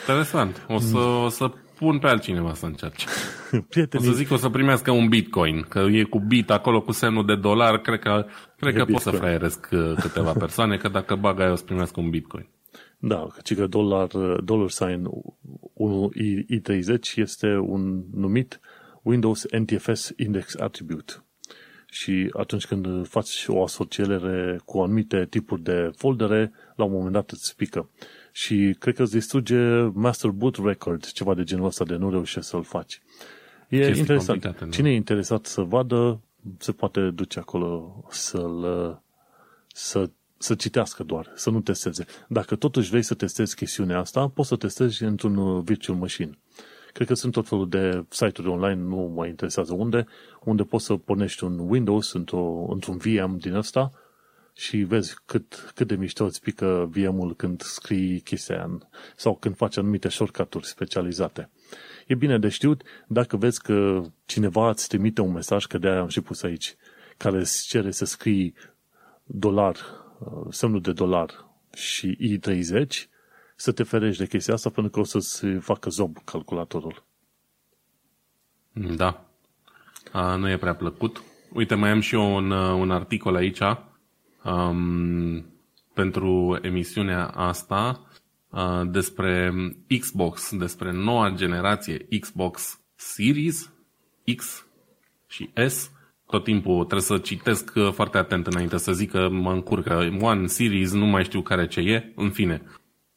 [0.00, 0.66] Interesant.
[0.68, 3.06] O să, o să pun pe altcineva să încerce.
[3.68, 4.08] Prietenii...
[4.08, 6.92] O să zic că o să primească un bitcoin, că e cu bit acolo cu
[6.92, 8.26] semnul de dolar, cred că,
[8.56, 12.00] cred că pot să fraieresc uh, câteva persoane, că dacă bagă aia o să primească
[12.00, 12.48] un bitcoin.
[12.98, 14.06] Da, ci că dollar,
[14.44, 15.10] dollar sign
[16.60, 18.60] I30 este un numit
[19.02, 21.12] Windows NTFS Index Attribute.
[21.90, 27.30] Și atunci când faci o asociere cu anumite tipuri de foldere, la un moment dat
[27.30, 27.90] îți pică.
[28.38, 29.58] Și cred că îți distruge
[29.92, 33.00] Master Boot Record, ceva de genul ăsta de nu reușești să-l faci.
[33.68, 34.70] E Chestii interesant.
[34.70, 36.20] Cine e interesat să vadă,
[36.58, 39.00] se poate duce acolo să-l,
[39.66, 42.06] să, să citească doar, să nu testeze.
[42.28, 46.38] Dacă totuși vrei să testezi chestiunea asta, poți să testezi într-un virtual machine.
[46.92, 50.06] Cred că sunt tot felul de site-uri online, nu mă interesează unde,
[50.44, 53.92] unde poți să pornești un Windows într-o, într-un VM din ăsta
[54.58, 58.78] și vezi cât, cât de mișto îți pică VM-ul când scrii chestia
[59.16, 61.50] sau când faci anumite shortcut-uri specializate.
[62.06, 66.08] E bine de știut dacă vezi că cineva îți trimite un mesaj, că de-aia am
[66.08, 66.76] și pus aici,
[67.16, 68.54] care îți cere să scrii
[69.24, 69.76] dolar,
[70.18, 71.30] uh, semnul de dolar
[71.74, 73.08] și I30,
[73.56, 77.04] să te ferești de chestia asta pentru că o să-ți facă zob calculatorul.
[78.72, 79.26] Da.
[80.12, 81.22] A, nu e prea plăcut.
[81.52, 83.60] Uite, mai am și eu un, uh, un articol aici
[84.44, 85.46] um,
[85.94, 88.06] pentru emisiunea asta
[88.50, 89.52] uh, despre
[89.98, 93.72] Xbox, despre noua generație Xbox Series
[94.36, 94.66] X
[95.26, 95.90] și S.
[96.26, 100.18] Tot timpul trebuie să citesc uh, foarte atent înainte să zic că mă încurcă.
[100.20, 102.62] One Series, nu mai știu care ce e, în fine.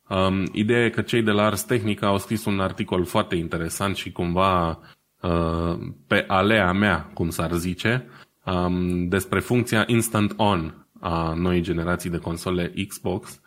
[0.09, 3.95] Um, ideea e că cei de la Ars Technica au scris un articol foarte interesant
[3.95, 4.79] și cumva
[5.21, 8.07] uh, pe alea mea, cum s-ar zice,
[8.45, 13.41] um, despre funcția Instant On a noii generații de console Xbox,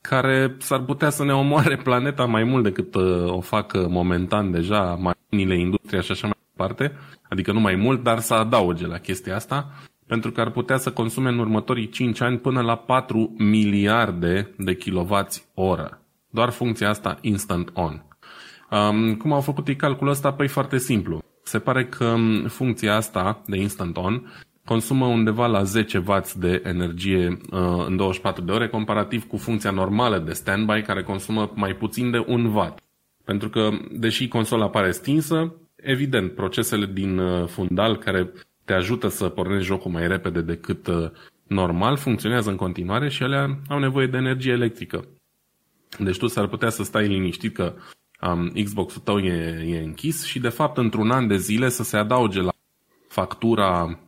[0.00, 4.50] care s-ar putea să ne omoare planeta mai mult decât uh, o fac uh, momentan
[4.50, 6.92] deja mașinile, industria și așa mai departe,
[7.28, 9.72] adică nu mai mult, dar să adauge la chestia asta,
[10.06, 14.74] pentru că ar putea să consume în următorii 5 ani până la 4 miliarde de
[14.76, 16.02] kilovați oră.
[16.30, 18.02] Doar funcția asta instant on.
[18.70, 20.32] Um, cum au făcut ei calculul ăsta?
[20.32, 21.22] Păi foarte simplu.
[21.42, 24.32] Se pare că um, funcția asta de instant on
[24.68, 29.70] consumă undeva la 10 W de energie uh, în 24 de ore, comparativ cu funcția
[29.70, 32.74] normală de standby, care consumă mai puțin de 1 W.
[33.24, 38.32] Pentru că, deși consola pare stinsă, evident, procesele din uh, fundal care
[38.64, 41.10] te ajută să pornești jocul mai repede decât uh,
[41.46, 45.04] normal funcționează în continuare și ele au nevoie de energie electrică.
[45.98, 47.74] Deci tu s-ar putea să stai liniștit că
[48.20, 51.96] um, Xbox-ul tău e, e închis și de fapt într-un an de zile să se
[51.96, 52.52] adauge la
[53.08, 54.07] factura Uh,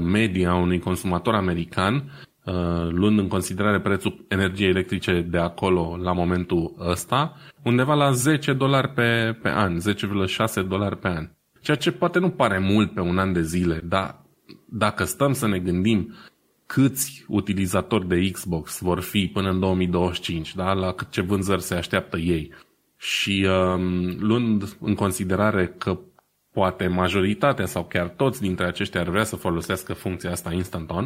[0.00, 2.54] media unui consumator american, uh,
[2.90, 8.88] luând în considerare prețul energiei electrice de acolo la momentul ăsta, undeva la 10 dolari
[8.88, 11.28] pe, pe an, 10,6 dolari pe an.
[11.60, 14.22] Ceea ce poate nu pare mult pe un an de zile, dar
[14.68, 16.14] dacă stăm să ne gândim
[16.66, 20.72] câți utilizatori de Xbox vor fi până în 2025, da?
[20.72, 22.52] la cât ce vânzări se așteaptă ei.
[22.96, 25.98] Și um, luând în considerare că
[26.56, 31.04] poate majoritatea sau chiar toți dintre aceștia ar vrea să folosească funcția asta instant on,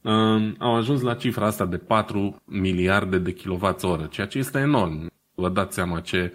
[0.00, 5.10] uh, au ajuns la cifra asta de 4 miliarde de kWh, ceea ce este enorm.
[5.34, 6.32] Vă dați seama ce,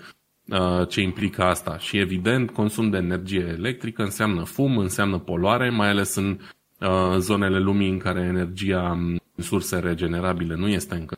[0.48, 1.78] uh, ce implică asta.
[1.78, 6.40] Și evident, consum de energie electrică înseamnă fum, înseamnă poluare, mai ales în
[6.80, 11.18] uh, zonele lumii în care energia în surse regenerabile nu este încă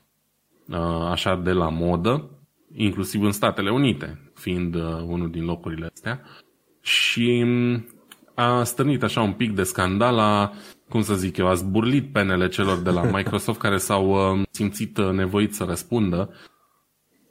[1.09, 2.29] așa de la modă,
[2.73, 4.75] inclusiv în Statele Unite, fiind
[5.05, 6.21] unul din locurile astea
[6.87, 7.45] și
[8.35, 10.51] a stârnit așa un pic de scandal, a,
[10.89, 14.97] cum să zic eu, a zburlit penele celor de la Microsoft care s-au uh, simțit
[14.97, 16.33] uh, nevoiți să răspundă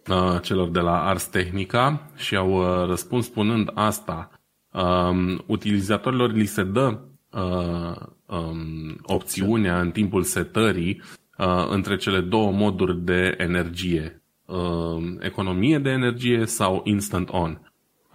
[0.09, 4.31] uh, celor de la Ars Technica și au uh, răspuns spunând asta.
[4.73, 6.99] Uh, utilizatorilor li se dă
[7.31, 7.97] uh,
[8.27, 11.03] um, opțiunea în timpul setării
[11.39, 17.61] uh, între cele două moduri de energie, uh, economie de energie sau instant on.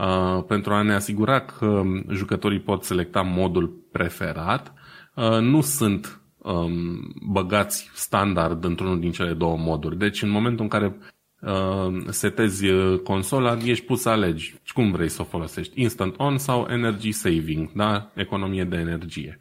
[0.02, 4.74] Uh, pentru a ne asigura că jucătorii pot selecta modul preferat,
[5.16, 9.98] uh, nu sunt um, băgați standard într-unul din cele două moduri.
[9.98, 10.98] Deci în momentul în care
[11.42, 12.66] uh, setezi
[13.04, 17.72] consola, ești pus să alegi cum vrei să o folosești, instant on sau energy saving,
[17.72, 18.12] da?
[18.16, 19.40] economie de energie.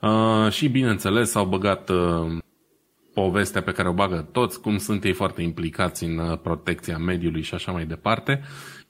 [0.00, 2.38] Uh, și bineînțeles s-au băgat uh,
[3.14, 7.54] povestea pe care o bagă toți, cum sunt ei foarte implicați în protecția mediului și
[7.54, 8.42] așa mai departe.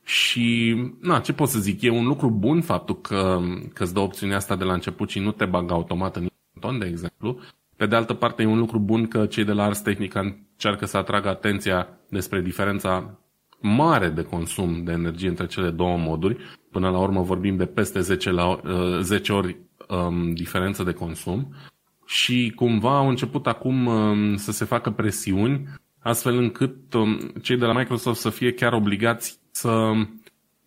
[0.08, 3.40] Și, na, ce pot să zic, e un lucru bun faptul că,
[3.74, 6.28] că îți dă opțiunea asta de la început și nu te bagă automat în
[6.60, 7.40] ton, de exemplu.
[7.76, 10.86] Pe de altă parte, e un lucru bun că cei de la Ars Technica încearcă
[10.86, 13.18] să atragă atenția despre diferența
[13.60, 16.36] mare de consum de energie între cele două moduri.
[16.70, 19.56] Până la urmă vorbim de peste 10, la, uh, 10 ori
[19.88, 21.54] um, diferență de consum.
[22.06, 27.64] Și cumva au început acum um, să se facă presiuni astfel încât um, cei de
[27.64, 29.92] la Microsoft să fie chiar obligați să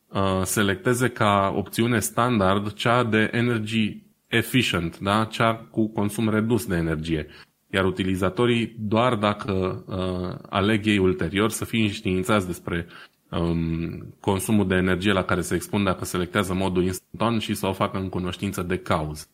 [0.07, 5.25] uh, selecteze ca opțiune standard cea de energy efficient, da?
[5.25, 7.27] cea cu consum redus de energie.
[7.73, 12.87] Iar utilizatorii, doar dacă uh, aleg ei ulterior să fie înștiințați despre
[13.29, 17.73] um, consumul de energie la care se expun dacă selectează modul instantan și să o
[17.73, 19.25] facă în cunoștință de cauză.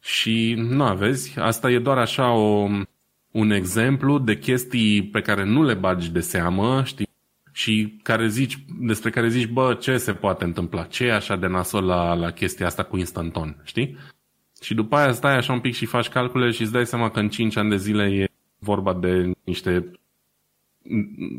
[0.00, 2.68] Și nu aveți, asta e doar așa o,
[3.30, 7.08] un exemplu de chestii pe care nu le bagi de seamă, știi,
[7.56, 10.84] și care zici, despre care zici, bă, ce se poate întâmpla?
[10.84, 13.96] Ce e așa de nasol la, la chestia asta cu instanton, știi?
[14.62, 17.20] Și după aia stai așa un pic și faci calcule și îți dai seama că
[17.20, 18.26] în 5 ani de zile e
[18.58, 19.90] vorba de niște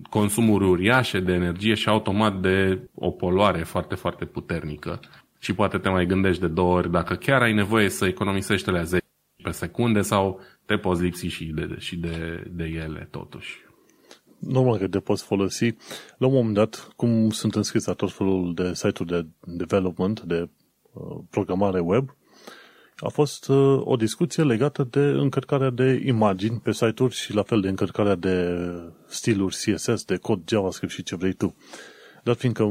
[0.10, 5.00] consumuri uriașe de energie și automat de o poluare foarte, foarte puternică.
[5.40, 8.84] Și poate te mai gândești de două ori dacă chiar ai nevoie să economisești la
[8.84, 9.06] 10
[9.44, 13.67] pe secunde sau te poți lipsi și de, și de, de ele totuși.
[14.40, 15.76] Normal că te poți folosi.
[16.18, 20.50] La un moment dat, cum sunt înscris la tot felul de site-uri de development, de
[20.94, 22.16] uh, programare web,
[22.98, 27.62] a fost uh, o discuție legată de încărcarea de imagini pe site-uri și la fel
[27.62, 28.58] de încărcarea de
[29.08, 31.56] stiluri CSS, de cod JavaScript și ce vrei tu.
[32.24, 32.64] Dar fiindcă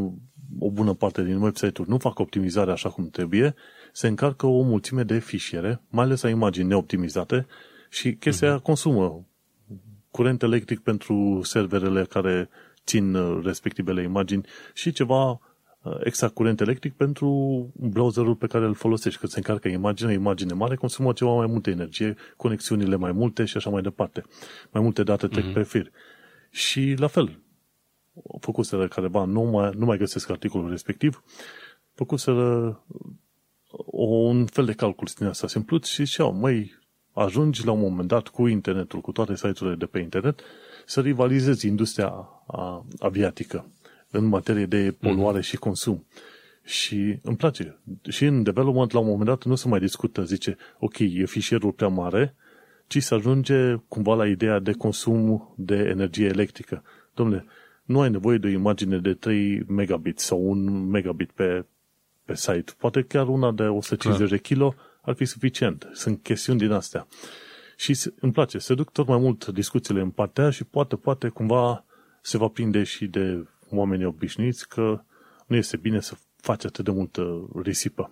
[0.58, 3.54] o bună parte din website-uri nu fac optimizare așa cum trebuie,
[3.92, 7.46] se încarcă o mulțime de fișiere, mai ales a imagini neoptimizate
[7.90, 8.62] și chestia uh-huh.
[8.62, 9.26] consumă
[10.16, 12.48] curent electric pentru serverele care
[12.84, 15.40] țin uh, respectivele imagini și ceva
[15.86, 19.20] Uh, exact curent electric pentru browserul pe care îl folosești.
[19.20, 23.56] Că se încarcă imagine, imagine mare, consumă ceva mai multă energie, conexiunile mai multe și
[23.56, 24.22] așa mai departe.
[24.70, 25.52] Mai multe date trec mm-hmm.
[25.52, 25.90] pe fir.
[26.50, 27.38] Și la fel,
[28.40, 31.22] făcuseră careva, nu mai, nu mai găsesc articolul respectiv,
[31.94, 32.84] făcuseră
[33.86, 36.74] un fel de calcul din asta simplu și ziceau, măi,
[37.16, 40.40] ajungi la un moment dat cu internetul, cu toate site-urile de pe internet,
[40.86, 42.28] să rivalizezi industria
[42.98, 43.70] aviatică
[44.10, 45.42] în materie de poluare mm-hmm.
[45.42, 46.06] și consum.
[46.64, 47.78] Și îmi place.
[48.08, 51.72] Și în development, la un moment dat, nu se mai discută, zice, ok, e fișierul
[51.72, 52.34] prea mare,
[52.86, 56.82] ci se ajunge cumva la ideea de consum de energie electrică.
[57.14, 57.44] Domnule,
[57.84, 61.64] nu ai nevoie de o imagine de 3 megabit sau 1 megabit pe,
[62.24, 62.72] pe site.
[62.78, 64.28] Poate chiar una de 150 Clar.
[64.28, 64.74] de kilo
[65.06, 65.88] ar fi suficient.
[65.92, 67.06] Sunt chestiuni din astea.
[67.76, 71.84] Și îmi place, se duc tot mai mult discuțiile în partea și poate, poate cumva
[72.22, 75.00] se va prinde și de oamenii obișnuiți că
[75.46, 78.10] nu este bine să faci atât de multă risipă.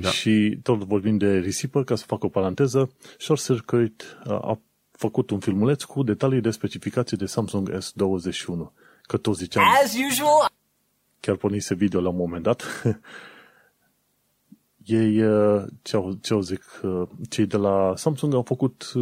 [0.00, 0.08] Da.
[0.08, 4.60] Și tot vorbim de risipă, ca să fac o paranteză, Short Circuit a
[4.90, 8.72] făcut un filmuleț cu detalii de specificații de Samsung S21.
[9.02, 9.64] Că tot ziceam...
[9.82, 10.50] As usual!
[11.20, 12.64] Chiar pornise video la un moment dat.
[14.84, 15.16] Ei,
[15.82, 16.62] ce au, ce au zic,
[17.28, 18.92] cei de la Samsung au făcut,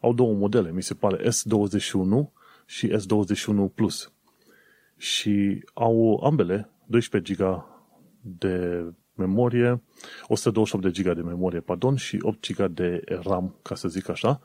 [0.00, 2.30] au două modele, mi se pare, S21
[2.66, 4.12] și S21 Plus
[4.98, 7.64] și au ambele 12 GB
[8.20, 9.82] de memorie,
[10.26, 14.40] 128 de GB de memorie, pardon, și 8 GB de RAM, ca să zic așa.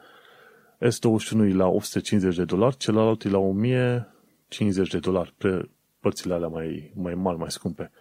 [0.77, 5.69] S21 e la 850 de dolari, celălalt e la 1050 de dolari, pe
[5.99, 7.91] părțile alea mai, mai mari, mai scumpe.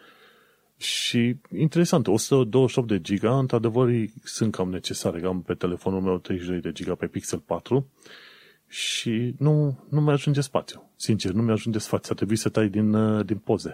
[0.83, 3.91] Și interesant, 128 de GB, într-adevăr,
[4.25, 5.27] sunt cam necesare.
[5.27, 7.87] Am pe telefonul meu 32 de GB pe Pixel 4
[8.67, 10.91] și nu, nu mai ajunge spațiu.
[10.97, 12.11] Sincer, nu mi ajunge spațiu.
[12.13, 13.73] A trebuit să tai din, uh, din poze.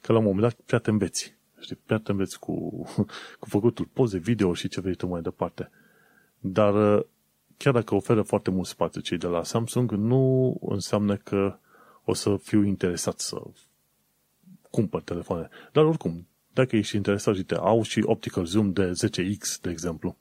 [0.00, 1.34] Că la un moment dat prea te înveți.
[1.60, 2.52] Știi, prea te înveți cu,
[3.40, 5.70] cu făcutul poze, video și ce vrei tu mai departe.
[6.38, 7.04] Dar uh,
[7.56, 11.58] chiar dacă oferă foarte mult spațiu cei de la Samsung, nu înseamnă că
[12.04, 13.42] o să fiu interesat să
[14.70, 15.48] cumpăr telefoane.
[15.72, 16.26] Dar oricum,
[16.58, 20.16] dacă ești interesat, uite, au și optical zoom de 10x, de exemplu.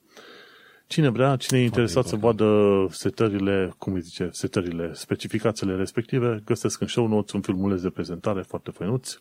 [0.88, 2.48] Cine vrea, cine e interesat să vadă
[2.90, 8.42] setările, cum îi zice, setările, specificațiile respective, găsesc în show notes un filmuleț de prezentare
[8.42, 9.12] foarte făinuț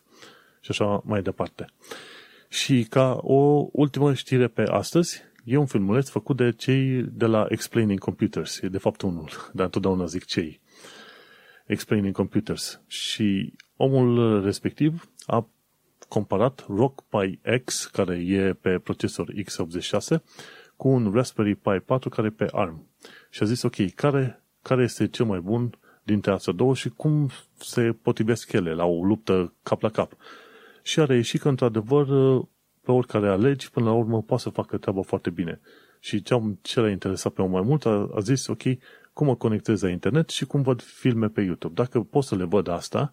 [0.60, 1.66] și așa mai departe.
[2.48, 7.46] Și ca o ultimă știre pe astăzi, e un filmuleț făcut de cei de la
[7.48, 8.60] Explaining Computers.
[8.60, 10.60] E de fapt unul, dar întotdeauna zic cei.
[11.66, 12.80] Explaining Computers.
[12.86, 15.48] Și omul respectiv a
[16.08, 20.22] comparat Rock Pi X, care e pe procesor x86,
[20.76, 22.86] cu un Raspberry Pi 4 care e pe ARM.
[23.30, 27.30] Și a zis, ok, care, care este cel mai bun dintre astea două și cum
[27.58, 30.12] se potrivesc ele la o luptă cap la cap.
[30.82, 32.06] Și a reieșit că, într-adevăr,
[32.82, 35.60] pe oricare alegi, până la urmă, poate să facă treaba foarte bine.
[36.00, 38.62] Și ce, am, ce l-a interesat pe mai mult, a, a zis, ok,
[39.12, 41.74] cum mă conectez la internet și cum văd filme pe YouTube.
[41.74, 43.12] Dacă pot să le văd asta,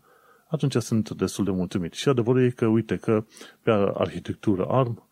[0.53, 1.93] atunci sunt destul de mulțumit.
[1.93, 3.25] Și adevărul e că, uite, că
[3.61, 5.07] pe arhitectură ARM,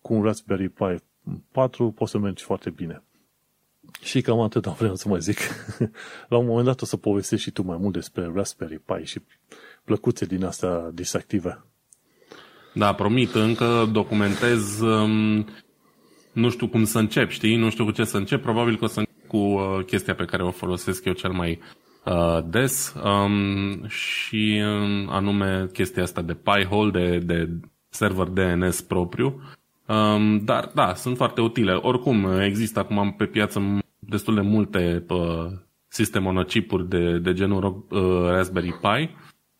[0.00, 0.96] cu un Raspberry Pi
[1.52, 3.02] 4 poți să mergi foarte bine.
[4.02, 5.38] Și cam atât am vreau să mai zic.
[6.28, 9.20] La un moment dat o să povestești și tu mai mult despre Raspberry Pi și
[9.84, 11.64] plăcuțe din astea distractive.
[12.74, 15.46] Da, promit, încă documentez, um,
[16.32, 17.56] nu știu cum să încep, știi?
[17.56, 20.24] Nu știu cu ce să încep, probabil că o să încep cu uh, chestia pe
[20.24, 21.80] care o folosesc eu cel mai uh,
[22.44, 27.48] des um, și um, anume chestia asta de Pi-hole, de, de
[27.88, 29.40] server DNS propriu
[29.90, 31.72] Um, dar da, sunt foarte utile.
[31.72, 35.46] Oricum, există acum pe piață destul de multe uh,
[35.88, 39.10] sisteme monocipuri de, de genul uh, Raspberry Pi.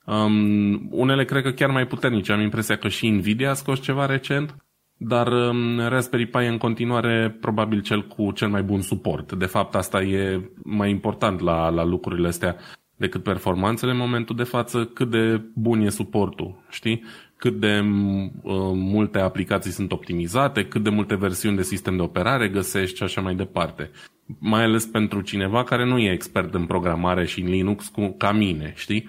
[0.06, 2.32] Um, unele cred că chiar mai puternice.
[2.32, 4.54] Am impresia că și Nvidia a scos ceva recent.
[5.02, 9.32] Dar um, Raspberry Pi e în continuare probabil cel cu cel mai bun suport.
[9.32, 12.56] De fapt, asta e mai important la, la lucrurile astea
[12.96, 17.04] decât performanțele în momentul de față, cât de bun e suportul, știi?
[17.36, 22.48] Cât de uh, multe aplicații sunt optimizate, cât de multe versiuni de sistem de operare
[22.48, 23.90] găsești și așa mai departe.
[24.38, 28.32] Mai ales pentru cineva care nu e expert în programare și în Linux cu, ca
[28.32, 29.08] mine, știi?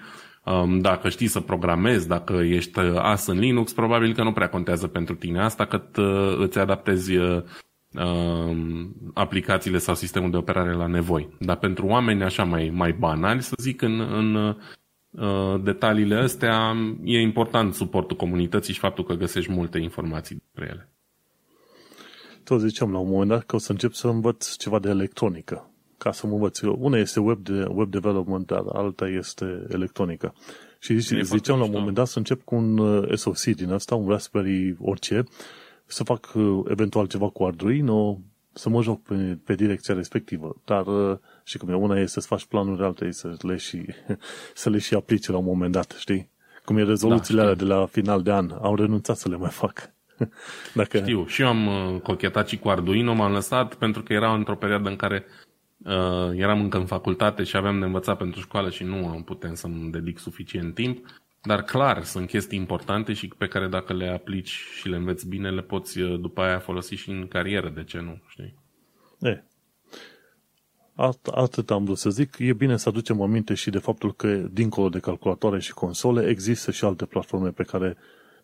[0.80, 5.14] dacă știi să programezi, dacă ești as în Linux, probabil că nu prea contează pentru
[5.14, 7.42] tine asta, cât uh, îți adaptezi uh,
[7.90, 11.28] um, aplicațiile sau sistemul de operare la nevoi.
[11.38, 14.34] Dar pentru oameni așa mai, mai banali, să zic, în, în
[15.10, 20.88] uh, detaliile astea, e important suportul comunității și faptul că găsești multe informații despre ele.
[22.44, 25.71] Tot ziceam la un moment dat că o să încep să învăț ceva de electronică
[26.02, 26.60] ca să mă învăț.
[26.60, 30.34] Una este web, de, web development, dar alta este electronică.
[30.78, 33.94] Și zice, ziceam la un moment dat să încep cu un uh, SoC din asta,
[33.94, 35.24] un Raspberry orice,
[35.86, 38.20] să fac uh, eventual ceva cu Arduino,
[38.52, 40.56] să mă joc pe, pe direcția respectivă.
[40.64, 43.84] Dar, uh, și cum e, una este să faci planuri, alta este să le și,
[44.54, 46.30] să le și aplici la un moment dat, știi?
[46.64, 48.50] Cum e rezoluțiile da, alea de la final de an.
[48.60, 49.90] Au renunțat să le mai fac.
[50.74, 50.98] Dacă...
[50.98, 54.88] Știu, și eu am cochetat și cu Arduino, m-am lăsat pentru că era într-o perioadă
[54.88, 55.41] în care uh,
[56.34, 59.90] eram încă în facultate și aveam de învățat pentru școală și nu am putem să-mi
[59.90, 61.06] dedic suficient timp.
[61.42, 65.50] Dar clar, sunt chestii importante și pe care dacă le aplici și le înveți bine,
[65.50, 68.54] le poți uh, după aia folosi și în carieră, de ce nu, știi?
[69.20, 69.44] E.
[70.94, 72.36] At- atât am vrut să zic.
[72.38, 76.70] E bine să aducem aminte și de faptul că, dincolo de calculatoare și console, există
[76.70, 77.96] și alte platforme pe care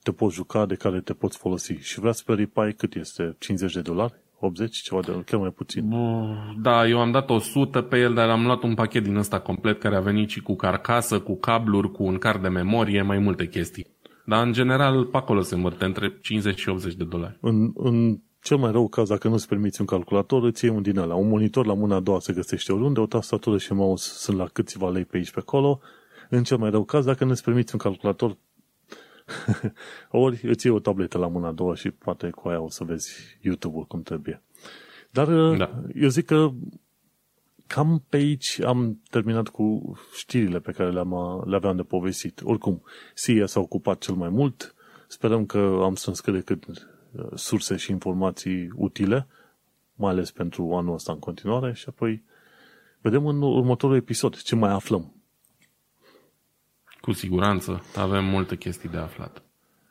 [0.02, 1.72] te poți juca, de care te poți folosi.
[1.72, 3.36] Și Raspberry Pi cât este?
[3.38, 4.14] 50 de dolari?
[4.40, 5.90] 80, ceva de chiar mai puțin.
[6.62, 9.78] Da, eu am dat 100 pe el, dar am luat un pachet din ăsta complet
[9.78, 13.48] care a venit și cu carcasă, cu cabluri, cu un card de memorie, mai multe
[13.48, 13.86] chestii.
[14.24, 17.38] Dar în general pe acolo se învârte între 50 și 80 de dolari.
[17.40, 20.98] În, în cel mai rău caz, dacă nu-ți permiți un calculator, îți iei un din
[20.98, 21.14] ăla.
[21.14, 24.44] Un monitor la mâna a doua se găsește oriunde, o tastatură și mouse sunt la
[24.44, 25.80] câțiva lei pe aici pe acolo.
[26.30, 28.36] În cel mai rău caz, dacă nu-ți permiți un calculator,
[30.10, 32.84] ori îți iei o tabletă la mâna a doua și poate cu aia o să
[32.84, 34.42] vezi YouTube-ul cum trebuie.
[35.10, 35.82] Dar uh, da.
[35.94, 36.50] eu zic că
[37.66, 42.40] cam pe aici am terminat cu știrile pe care le-am, uh, le aveam de povestit.
[42.44, 42.82] Oricum,
[43.14, 44.74] SIA s-a ocupat cel mai mult.
[45.08, 49.26] Sperăm că am strâns cât de cât uh, surse și informații utile,
[49.94, 52.22] mai ales pentru anul ăsta în continuare și apoi
[53.00, 55.17] vedem în următorul episod ce mai aflăm.
[57.08, 57.82] Cu siguranță.
[57.96, 59.42] Avem multe chestii de aflat.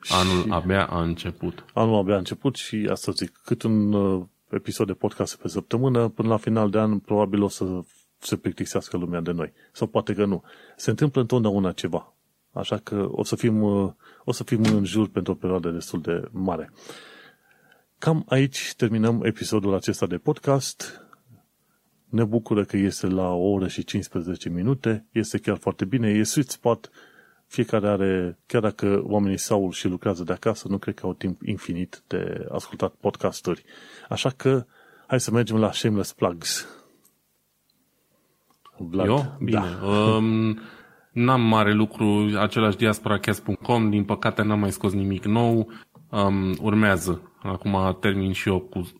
[0.08, 1.64] Anul și abia a început.
[1.74, 6.08] Anul abia a început și asta zic, cât un uh, episod de podcast pe săptămână,
[6.08, 7.80] până la final de an probabil o să
[8.18, 9.52] se plictisească lumea de noi.
[9.72, 10.42] Sau poate că nu.
[10.76, 12.14] Se întâmplă întotdeauna ceva.
[12.52, 13.92] Așa că o să fim, uh,
[14.24, 16.72] o să fim în jur pentru o perioadă destul de mare.
[17.98, 21.02] Cam aici terminăm episodul acesta de podcast.
[22.08, 25.06] Ne bucură că este la o oră și 15 minute.
[25.12, 26.08] Este chiar foarte bine.
[26.08, 26.90] E sweet spot
[27.48, 31.42] fiecare are, chiar dacă oamenii sau și lucrează de acasă, nu cred că au timp
[31.42, 33.64] infinit de ascultat podcasturi.
[34.08, 34.66] Așa că
[35.06, 36.68] hai să mergem la Shameless Plugs.
[38.76, 39.06] Vlad.
[39.06, 39.36] Eu?
[39.42, 39.58] Bine.
[39.80, 39.86] Da.
[39.86, 40.60] Um,
[41.12, 45.72] n-am mare lucru, același diasporacast.com, din păcate n-am mai scos nimic nou.
[46.10, 47.32] Um, urmează.
[47.42, 48.90] Acum termin și eu cu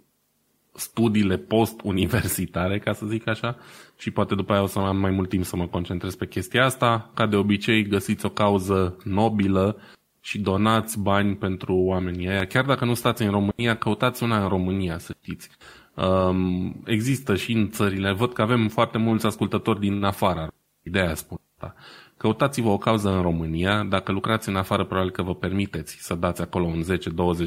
[0.74, 3.56] studiile post-universitare, ca să zic așa,
[3.98, 6.64] și poate după aia o să am mai mult timp să mă concentrez pe chestia
[6.64, 7.10] asta.
[7.14, 9.80] Ca de obicei, găsiți o cauză nobilă
[10.20, 12.46] și donați bani pentru oamenii aia.
[12.46, 15.48] Chiar dacă nu stați în România, căutați una în România, să știți.
[15.94, 20.48] Um, există și în țările, văd că avem foarte mulți ascultători din afara,
[20.82, 21.74] ideea spun asta.
[22.16, 26.42] Căutați-vă o cauză în România, dacă lucrați în afară, probabil că vă permiteți să dați
[26.42, 26.86] acolo un 10-20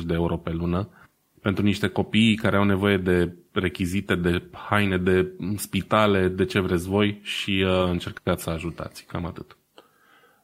[0.06, 0.90] de euro pe lună
[1.42, 6.88] pentru niște copii care au nevoie de rechizite, de haine, de spitale, de ce vreți
[6.88, 9.04] voi și uh, încercați să ajutați.
[9.04, 9.58] Cam atât.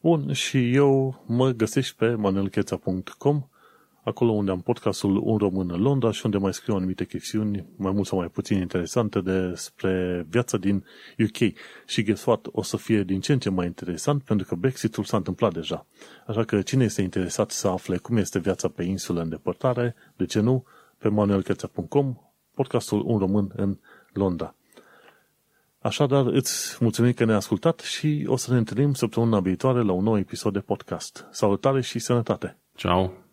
[0.02, 3.44] Bun, și eu mă găsești pe manelcheța.com
[4.08, 7.92] acolo unde am podcastul Un Român în Londra și unde mai scriu anumite chestiuni mai
[7.92, 10.86] mult sau mai puțin interesante despre viața din
[11.20, 11.54] UK.
[11.86, 12.48] Și guess what?
[12.52, 15.86] O să fie din ce în ce mai interesant pentru că Brexitul s-a întâmplat deja.
[16.28, 20.26] Așa că cine este interesat să afle cum este viața pe insulă în depărtare, de
[20.26, 20.66] ce nu,
[20.98, 22.16] pe manuelcheța.com,
[22.54, 23.78] podcastul Un Român în
[24.14, 24.56] Londra.
[25.80, 30.04] Așadar, îți mulțumim că ne-ai ascultat și o să ne întâlnim săptămâna viitoare la un
[30.04, 31.28] nou episod de podcast.
[31.32, 32.58] Salutare și sănătate!
[32.76, 33.27] Ciao!